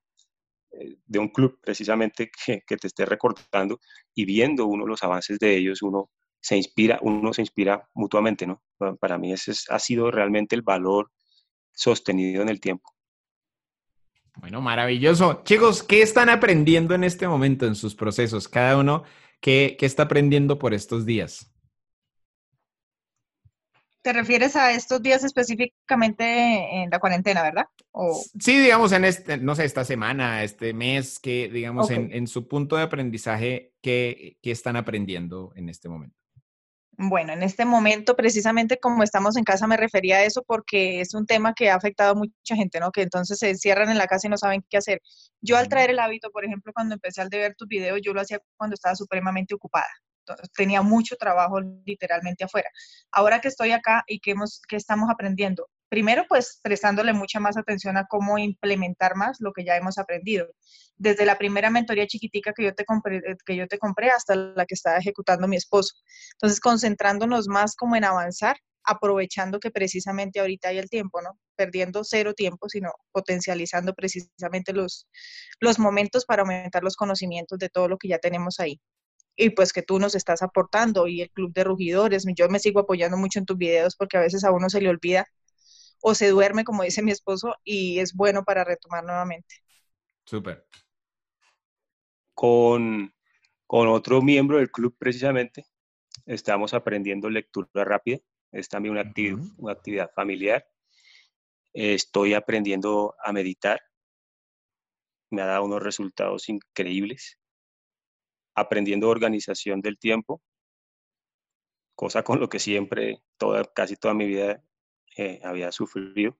de 1.05 1.19
un 1.19 1.29
club 1.29 1.59
precisamente 1.61 2.29
que, 2.45 2.61
que, 2.65 2.77
te 2.77 2.87
esté 2.87 3.05
recordando 3.05 3.79
y 4.13 4.25
viendo 4.25 4.67
uno 4.67 4.85
los 4.85 5.03
avances 5.03 5.39
de 5.39 5.55
ellos, 5.55 5.81
uno 5.81 6.09
se 6.39 6.55
inspira, 6.57 6.99
uno 7.01 7.33
se 7.33 7.41
inspira 7.41 7.89
mutuamente, 7.93 8.47
¿no? 8.47 8.63
Para 8.99 9.17
mí 9.17 9.33
ese 9.33 9.53
ha 9.69 9.79
sido 9.79 10.11
realmente 10.11 10.55
el 10.55 10.61
valor 10.61 11.11
sostenido 11.73 12.41
en 12.41 12.49
el 12.49 12.59
tiempo. 12.59 12.96
Bueno, 14.39 14.61
maravilloso. 14.61 15.41
Chicos, 15.43 15.83
¿qué 15.83 16.01
están 16.01 16.29
aprendiendo 16.29 16.93
en 16.95 17.03
este 17.03 17.27
momento 17.27 17.65
en 17.65 17.75
sus 17.75 17.95
procesos? 17.95 18.47
Cada 18.47 18.77
uno, 18.77 19.03
¿qué, 19.41 19.75
qué 19.79 19.85
está 19.85 20.03
aprendiendo 20.03 20.59
por 20.59 20.73
estos 20.73 21.05
días? 21.05 21.51
¿Te 24.01 24.13
refieres 24.13 24.55
a 24.55 24.71
estos 24.71 25.01
días 25.01 25.23
específicamente 25.23 26.23
en 26.81 26.89
la 26.89 26.99
cuarentena, 26.99 27.43
verdad? 27.43 27.65
Sí, 28.39 28.57
digamos 28.57 28.91
en 28.93 29.03
este, 29.03 29.37
no 29.37 29.53
sé, 29.53 29.65
esta 29.65 29.83
semana, 29.83 30.43
este 30.43 30.73
mes, 30.73 31.19
que 31.19 31.49
digamos 31.49 31.89
en, 31.91 32.13
en, 32.13 32.27
su 32.27 32.47
punto 32.47 32.77
de 32.77 32.83
aprendizaje, 32.83 33.73
¿qué, 33.81 34.37
¿qué 34.41 34.51
están 34.51 34.77
aprendiendo 34.77 35.51
en 35.55 35.67
este 35.67 35.89
momento? 35.89 36.16
Bueno, 36.99 37.31
en 37.33 37.43
este 37.43 37.63
momento, 37.63 38.15
precisamente 38.15 38.79
como 38.79 39.03
estamos 39.03 39.37
en 39.37 39.43
casa, 39.43 39.67
me 39.67 39.77
refería 39.77 40.17
a 40.17 40.23
eso 40.23 40.43
porque 40.47 40.99
es 40.99 41.13
un 41.13 41.27
tema 41.27 41.53
que 41.53 41.69
ha 41.69 41.75
afectado 41.75 42.13
a 42.13 42.15
mucha 42.15 42.55
gente, 42.55 42.79
¿no? 42.79 42.91
Que 42.91 43.03
entonces 43.03 43.37
se 43.37 43.49
encierran 43.51 43.89
en 43.91 43.99
la 43.99 44.07
casa 44.07 44.25
y 44.25 44.31
no 44.31 44.37
saben 44.37 44.65
qué 44.67 44.77
hacer. 44.77 45.01
Yo 45.39 45.57
al 45.57 45.69
traer 45.69 45.91
el 45.91 45.99
hábito, 45.99 46.31
por 46.31 46.43
ejemplo, 46.43 46.73
cuando 46.73 46.95
empecé 46.95 47.21
al 47.21 47.29
de 47.29 47.37
ver 47.37 47.55
tus 47.55 47.67
videos, 47.67 47.99
yo 48.03 48.13
lo 48.13 48.21
hacía 48.21 48.39
cuando 48.57 48.73
estaba 48.73 48.95
supremamente 48.95 49.53
ocupada. 49.53 49.87
Entonces, 50.25 50.49
tenía 50.53 50.81
mucho 50.81 51.15
trabajo 51.17 51.59
literalmente 51.85 52.43
afuera. 52.45 52.69
Ahora 53.11 53.41
que 53.41 53.49
estoy 53.49 53.71
acá 53.73 54.03
y 54.07 54.19
que, 54.19 54.31
hemos, 54.31 54.59
que 54.67 54.75
estamos 54.75 55.07
aprendiendo, 55.11 55.69
primero 55.89 56.25
pues 56.27 56.59
prestándole 56.61 57.13
mucha 57.13 57.39
más 57.39 57.57
atención 57.57 57.97
a 57.97 58.05
cómo 58.07 58.37
implementar 58.37 59.15
más 59.15 59.37
lo 59.39 59.53
que 59.53 59.63
ya 59.65 59.75
hemos 59.75 59.97
aprendido. 59.97 60.47
Desde 60.97 61.25
la 61.25 61.37
primera 61.37 61.69
mentoría 61.69 62.07
chiquitica 62.07 62.53
que 62.53 62.63
yo 62.63 62.75
te 62.75 62.85
compré, 62.85 63.17
eh, 63.17 63.37
que 63.45 63.55
yo 63.55 63.67
te 63.67 63.77
compré 63.77 64.09
hasta 64.09 64.35
la 64.35 64.65
que 64.65 64.73
está 64.73 64.97
ejecutando 64.97 65.47
mi 65.47 65.55
esposo. 65.55 65.95
Entonces, 66.33 66.59
concentrándonos 66.59 67.47
más 67.47 67.75
como 67.75 67.95
en 67.95 68.03
avanzar, 68.03 68.57
aprovechando 68.83 69.59
que 69.59 69.71
precisamente 69.71 70.39
ahorita 70.39 70.69
hay 70.69 70.79
el 70.79 70.89
tiempo, 70.89 71.21
¿no? 71.21 71.37
Perdiendo 71.55 72.03
cero 72.03 72.33
tiempo, 72.33 72.69
sino 72.69 72.91
potencializando 73.11 73.93
precisamente 73.93 74.73
los, 74.73 75.07
los 75.59 75.77
momentos 75.79 76.25
para 76.25 76.41
aumentar 76.43 76.83
los 76.83 76.95
conocimientos 76.95 77.59
de 77.59 77.69
todo 77.69 77.87
lo 77.87 77.97
que 77.97 78.07
ya 78.09 78.19
tenemos 78.19 78.59
ahí 78.59 78.79
y 79.37 79.51
pues 79.51 79.71
que 79.71 79.83
tú 79.83 79.99
nos 79.99 80.15
estás 80.15 80.41
aportando 80.41 81.07
y 81.07 81.21
el 81.21 81.29
club 81.29 81.53
de 81.53 81.63
rugidores. 81.63 82.25
Yo 82.35 82.49
me 82.49 82.59
sigo 82.59 82.79
apoyando 82.81 83.17
mucho 83.17 83.39
en 83.39 83.45
tus 83.45 83.57
videos 83.57 83.95
porque 83.95 84.17
a 84.17 84.21
veces 84.21 84.43
a 84.43 84.51
uno 84.51 84.69
se 84.69 84.81
le 84.81 84.89
olvida 84.89 85.27
o 86.01 86.15
se 86.15 86.29
duerme, 86.29 86.63
como 86.63 86.83
dice 86.83 87.01
mi 87.01 87.11
esposo, 87.11 87.55
y 87.63 87.99
es 87.99 88.13
bueno 88.13 88.43
para 88.43 88.63
retomar 88.63 89.03
nuevamente. 89.03 89.55
Súper. 90.25 90.65
Con, 92.33 93.13
con 93.65 93.87
otro 93.87 94.21
miembro 94.21 94.57
del 94.57 94.71
club 94.71 94.95
precisamente, 94.97 95.65
estamos 96.25 96.73
aprendiendo 96.73 97.29
lectura 97.29 97.83
rápida. 97.83 98.19
Es 98.51 98.69
también 98.69 98.93
una, 98.93 99.01
actividad, 99.01 99.39
una 99.57 99.73
actividad 99.73 100.11
familiar. 100.15 100.65
Estoy 101.73 102.33
aprendiendo 102.33 103.15
a 103.23 103.33
meditar. 103.33 103.81
Me 105.29 105.41
ha 105.41 105.45
dado 105.45 105.65
unos 105.65 105.83
resultados 105.83 106.47
increíbles. 106.49 107.39
Aprendiendo 108.55 109.09
organización 109.09 109.81
del 109.81 109.99
tiempo, 109.99 110.41
cosa 111.95 112.23
con 112.23 112.39
lo 112.39 112.47
que 112.47 112.59
siempre, 112.59 113.21
toda, 113.37 113.63
casi 113.65 113.95
toda 113.95 114.13
mi 114.13 114.27
vida 114.27 114.63
había 115.43 115.71
sufrido. 115.71 116.37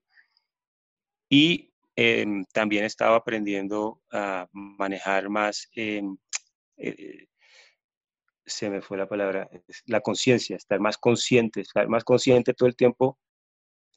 Y 1.30 1.74
em, 1.96 2.46
también 2.54 2.86
estaba 2.86 3.18
aprendiendo 3.18 4.02
a 4.12 4.48
manejar 4.52 5.30
más 5.30 5.70
em, 5.74 6.18
eh, 6.78 7.28
se 8.48 8.70
me 8.70 8.82
fue 8.82 8.98
la 8.98 9.08
palabra, 9.08 9.50
la 9.86 10.02
conciencia, 10.02 10.56
estar 10.56 10.80
más 10.80 10.98
consciente, 10.98 11.62
estar 11.62 11.88
más 11.90 12.04
consciente 12.04 12.54
todo 12.54 12.70
el 12.70 12.76
tiempo 12.76 13.20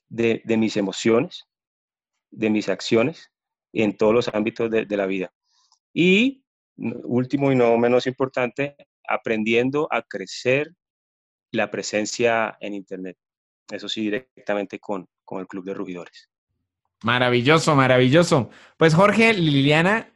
de, 0.08 0.42
mis 0.58 0.76
emociones, 0.76 1.46
de 2.30 2.50
mis 2.50 2.68
acciones 2.68 3.30
en 3.72 3.96
todos 3.96 4.12
los 4.12 4.28
ámbitos 4.28 4.70
de, 4.70 4.84
de 4.84 4.96
la 4.96 5.06
vida. 5.06 5.32
Y 5.94 6.44
último 6.76 7.52
y 7.52 7.56
no 7.56 7.76
menos 7.78 8.06
importante, 8.06 8.76
aprendiendo 9.06 9.86
a 9.90 10.02
crecer 10.02 10.74
la 11.52 11.70
presencia 11.70 12.56
en 12.60 12.74
Internet. 12.74 13.16
Eso 13.70 13.88
sí, 13.88 14.02
directamente 14.02 14.78
con, 14.78 15.08
con 15.24 15.40
el 15.40 15.46
Club 15.46 15.64
de 15.64 15.74
Rugidores. 15.74 16.30
Maravilloso, 17.02 17.74
maravilloso. 17.74 18.50
Pues 18.76 18.94
Jorge, 18.94 19.32
Liliana, 19.32 20.12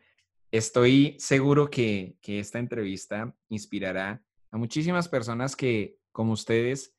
estoy 0.51 1.17
seguro 1.19 1.71
que, 1.71 2.17
que 2.21 2.41
esta 2.41 2.59
entrevista 2.59 3.35
inspirará 3.49 4.23
a 4.51 4.57
muchísimas 4.59 5.09
personas 5.09 5.57
que, 5.57 5.99
como 6.13 6.33
ustedes, 6.33 6.95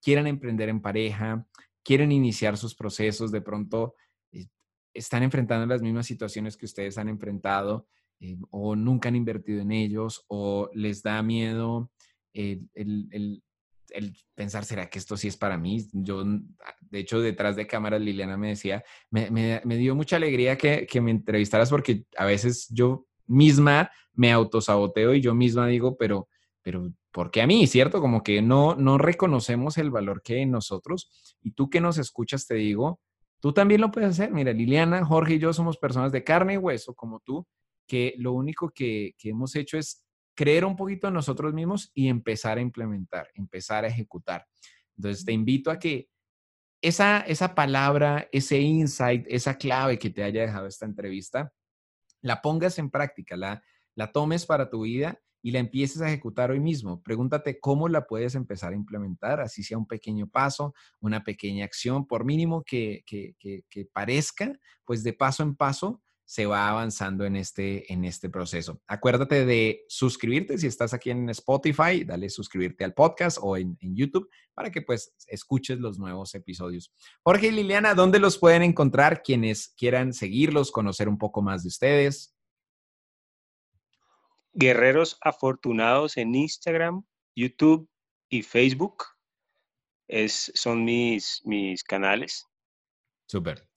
quieran 0.00 0.26
emprender 0.26 0.68
en 0.68 0.80
pareja, 0.80 1.46
quieren 1.82 2.12
iniciar 2.12 2.56
sus 2.56 2.74
procesos, 2.74 3.30
de 3.32 3.40
pronto 3.40 3.94
eh, 4.32 4.46
están 4.94 5.22
enfrentando 5.22 5.66
las 5.66 5.82
mismas 5.82 6.06
situaciones 6.06 6.56
que 6.56 6.66
ustedes 6.66 6.96
han 6.98 7.08
enfrentado 7.08 7.86
eh, 8.20 8.36
o 8.50 8.74
nunca 8.76 9.08
han 9.08 9.16
invertido 9.16 9.60
en 9.60 9.72
ellos 9.72 10.24
o 10.28 10.70
les 10.72 11.02
da 11.02 11.22
miedo 11.22 11.90
el, 12.32 12.68
el, 12.74 13.42
el, 13.90 14.16
pensar, 14.34 14.64
¿será 14.64 14.88
que 14.88 14.98
esto 14.98 15.16
sí 15.16 15.28
es 15.28 15.36
para 15.36 15.56
mí? 15.58 15.86
Yo, 15.92 16.24
de 16.24 16.98
hecho, 16.98 17.20
detrás 17.20 17.56
de 17.56 17.66
cámaras, 17.66 18.00
Liliana 18.00 18.36
me 18.36 18.48
decía, 18.48 18.84
me, 19.10 19.30
me, 19.30 19.76
dio 19.76 19.94
mucha 19.94 20.16
alegría 20.16 20.56
que, 20.56 20.86
que, 20.86 21.00
me 21.00 21.10
entrevistaras 21.10 21.70
porque 21.70 22.04
a 22.16 22.24
veces 22.24 22.68
yo 22.70 23.06
misma 23.26 23.90
me 24.14 24.32
autosaboteo 24.32 25.14
y 25.14 25.20
yo 25.20 25.34
misma 25.34 25.66
digo, 25.66 25.96
pero, 25.96 26.28
pero, 26.62 26.92
¿por 27.12 27.30
qué 27.30 27.42
a 27.42 27.46
mí? 27.46 27.66
¿Cierto? 27.66 28.00
Como 28.00 28.22
que 28.22 28.42
no, 28.42 28.74
no 28.74 28.98
reconocemos 28.98 29.78
el 29.78 29.90
valor 29.90 30.22
que 30.22 30.34
hay 30.34 30.42
en 30.42 30.50
nosotros. 30.50 31.36
Y 31.42 31.52
tú 31.52 31.70
que 31.70 31.80
nos 31.80 31.98
escuchas, 31.98 32.46
te 32.46 32.54
digo, 32.54 33.00
tú 33.40 33.52
también 33.52 33.80
lo 33.80 33.90
puedes 33.90 34.10
hacer. 34.10 34.30
Mira, 34.32 34.52
Liliana, 34.52 35.04
Jorge 35.04 35.34
y 35.34 35.38
yo 35.38 35.52
somos 35.52 35.78
personas 35.78 36.12
de 36.12 36.24
carne 36.24 36.54
y 36.54 36.58
hueso, 36.58 36.94
como 36.94 37.20
tú, 37.20 37.46
que 37.86 38.14
lo 38.18 38.32
único 38.32 38.70
que, 38.70 39.14
hemos 39.22 39.54
hecho 39.56 39.78
es 39.78 40.04
creer 40.36 40.64
un 40.64 40.76
poquito 40.76 41.08
en 41.08 41.14
nosotros 41.14 41.52
mismos 41.52 41.90
y 41.94 42.08
empezar 42.08 42.58
a 42.58 42.60
implementar, 42.60 43.28
empezar 43.34 43.84
a 43.84 43.88
ejecutar. 43.88 44.46
Entonces, 44.96 45.24
te 45.24 45.32
invito 45.32 45.70
a 45.70 45.78
que 45.78 46.08
esa, 46.82 47.20
esa 47.20 47.54
palabra, 47.54 48.28
ese 48.30 48.60
insight, 48.60 49.26
esa 49.28 49.56
clave 49.56 49.98
que 49.98 50.10
te 50.10 50.22
haya 50.22 50.42
dejado 50.42 50.66
esta 50.66 50.84
entrevista, 50.84 51.52
la 52.20 52.42
pongas 52.42 52.78
en 52.78 52.90
práctica, 52.90 53.36
la, 53.36 53.62
la 53.94 54.12
tomes 54.12 54.46
para 54.46 54.68
tu 54.68 54.82
vida 54.82 55.18
y 55.42 55.52
la 55.52 55.58
empieces 55.58 56.02
a 56.02 56.08
ejecutar 56.08 56.50
hoy 56.50 56.60
mismo. 56.60 57.02
Pregúntate 57.02 57.58
cómo 57.58 57.88
la 57.88 58.06
puedes 58.06 58.34
empezar 58.34 58.72
a 58.72 58.76
implementar, 58.76 59.40
así 59.40 59.62
sea 59.62 59.78
un 59.78 59.86
pequeño 59.86 60.28
paso, 60.28 60.74
una 61.00 61.24
pequeña 61.24 61.64
acción, 61.64 62.06
por 62.06 62.24
mínimo 62.24 62.62
que, 62.62 63.04
que, 63.06 63.34
que 63.38 63.84
parezca, 63.86 64.52
pues 64.84 65.02
de 65.02 65.12
paso 65.12 65.42
en 65.42 65.56
paso 65.56 66.02
se 66.26 66.44
va 66.44 66.68
avanzando 66.68 67.24
en 67.24 67.36
este, 67.36 67.90
en 67.92 68.04
este 68.04 68.28
proceso. 68.28 68.82
Acuérdate 68.88 69.46
de 69.46 69.84
suscribirte 69.88 70.58
si 70.58 70.66
estás 70.66 70.92
aquí 70.92 71.10
en 71.10 71.30
Spotify, 71.30 72.04
dale 72.04 72.28
suscribirte 72.28 72.84
al 72.84 72.94
podcast 72.94 73.38
o 73.40 73.56
en, 73.56 73.78
YouTube 73.80 74.28
para 74.52 74.72
que 74.72 74.82
pues 74.82 75.14
escuches 75.28 75.78
los 75.78 76.00
nuevos 76.00 76.34
episodios. 76.34 76.92
Jorge 77.22 77.46
y 77.46 77.50
Liliana, 77.52 77.94
¿dónde 77.94 78.18
los 78.18 78.38
pueden 78.38 78.62
encontrar 78.62 79.22
quienes 79.22 79.68
quieran 79.68 80.12
seguirlos, 80.12 80.72
conocer 80.72 81.08
un 81.08 81.16
poco 81.16 81.42
más 81.42 81.62
de 81.62 81.68
ustedes? 81.68 82.36
Guerreros 84.52 85.18
Afortunados 85.20 86.16
en 86.16 86.34
Instagram, 86.34 87.04
YouTube 87.36 87.88
y 88.28 88.42
Facebook. 88.42 89.04
Es, 90.08 90.50
son 90.54 90.84
mis, 90.84 91.40
mis 91.44 91.84
canales. 91.84 92.46
Súper. 93.28 93.68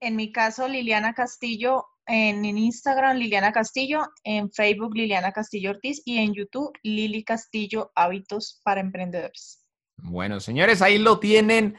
En 0.00 0.16
mi 0.16 0.32
caso, 0.32 0.66
Liliana 0.66 1.14
Castillo 1.14 1.86
en, 2.06 2.44
Instagram 2.44 3.16
Liliana 3.16 3.52
Castillo, 3.52 4.02
en 4.24 4.50
Facebook 4.50 4.94
Liliana 4.94 5.32
Castillo 5.32 5.70
Ortiz 5.70 6.02
y 6.04 6.18
en 6.18 6.34
YouTube 6.34 6.72
Lili 6.82 7.24
Castillo 7.24 7.92
Hábitos 7.94 8.60
para 8.64 8.80
Emprendedores. 8.80 9.66
Bueno, 9.96 10.40
señores, 10.40 10.82
ahí 10.82 10.98
lo 10.98 11.20
tienen. 11.20 11.76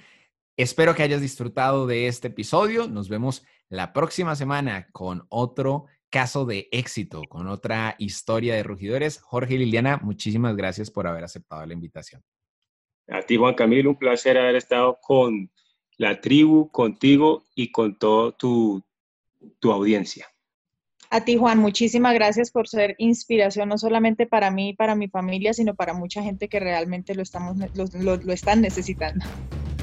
Espero 0.58 0.96
que 0.96 1.04
hayas 1.04 1.22
disfrutado 1.22 1.88
de 1.88 2.08
este 2.08 2.28
episodio. 2.28 2.88
Nos 2.88 3.10
vemos 3.10 3.46
la 3.70 3.92
próxima 3.92 4.36
semana 4.36 4.88
con 4.92 5.26
otro 5.30 5.86
caso 6.10 6.46
de 6.46 6.70
éxito, 6.72 7.24
con 7.28 7.48
otra 7.48 7.96
historia 7.98 8.54
de 8.56 8.64
rugidores. 8.64 9.20
Jorge 9.20 9.56
y 9.56 9.58
Liliana, 9.58 9.98
muchísimas 9.98 10.56
gracias 10.56 10.92
por 10.92 11.08
haber 11.08 11.24
aceptado 11.24 11.66
la 11.66 11.74
invitación. 11.74 12.22
A 13.08 13.22
ti, 13.22 13.36
Juan 13.36 13.56
Camilo, 13.56 13.90
un 13.90 13.98
placer 13.98 14.38
haber 14.38 14.56
estado 14.56 15.00
con 15.02 15.52
la 15.98 16.22
tribu, 16.22 16.70
contigo 16.70 17.44
y 17.56 17.72
con 17.72 17.98
todo 17.98 18.32
tu, 18.34 18.84
tu 19.60 19.72
audiencia. 19.72 20.28
A 21.10 21.24
ti, 21.24 21.38
Juan, 21.38 21.60
muchísimas 21.60 22.16
gracias 22.16 22.50
por 22.50 22.68
ser 22.68 22.96
inspiración 22.98 23.70
no 23.70 23.78
solamente 23.78 24.26
para 24.26 24.50
mí 24.50 24.70
y 24.70 24.74
para 24.74 24.96
mi 24.96 25.08
familia, 25.08 25.54
sino 25.54 25.76
para 25.76 25.94
mucha 25.94 26.24
gente 26.24 26.48
que 26.48 26.60
realmente 26.60 27.14
lo, 27.14 27.22
estamos, 27.22 27.56
lo, 27.76 28.34
están 28.34 28.62
necesitando. 28.62 29.24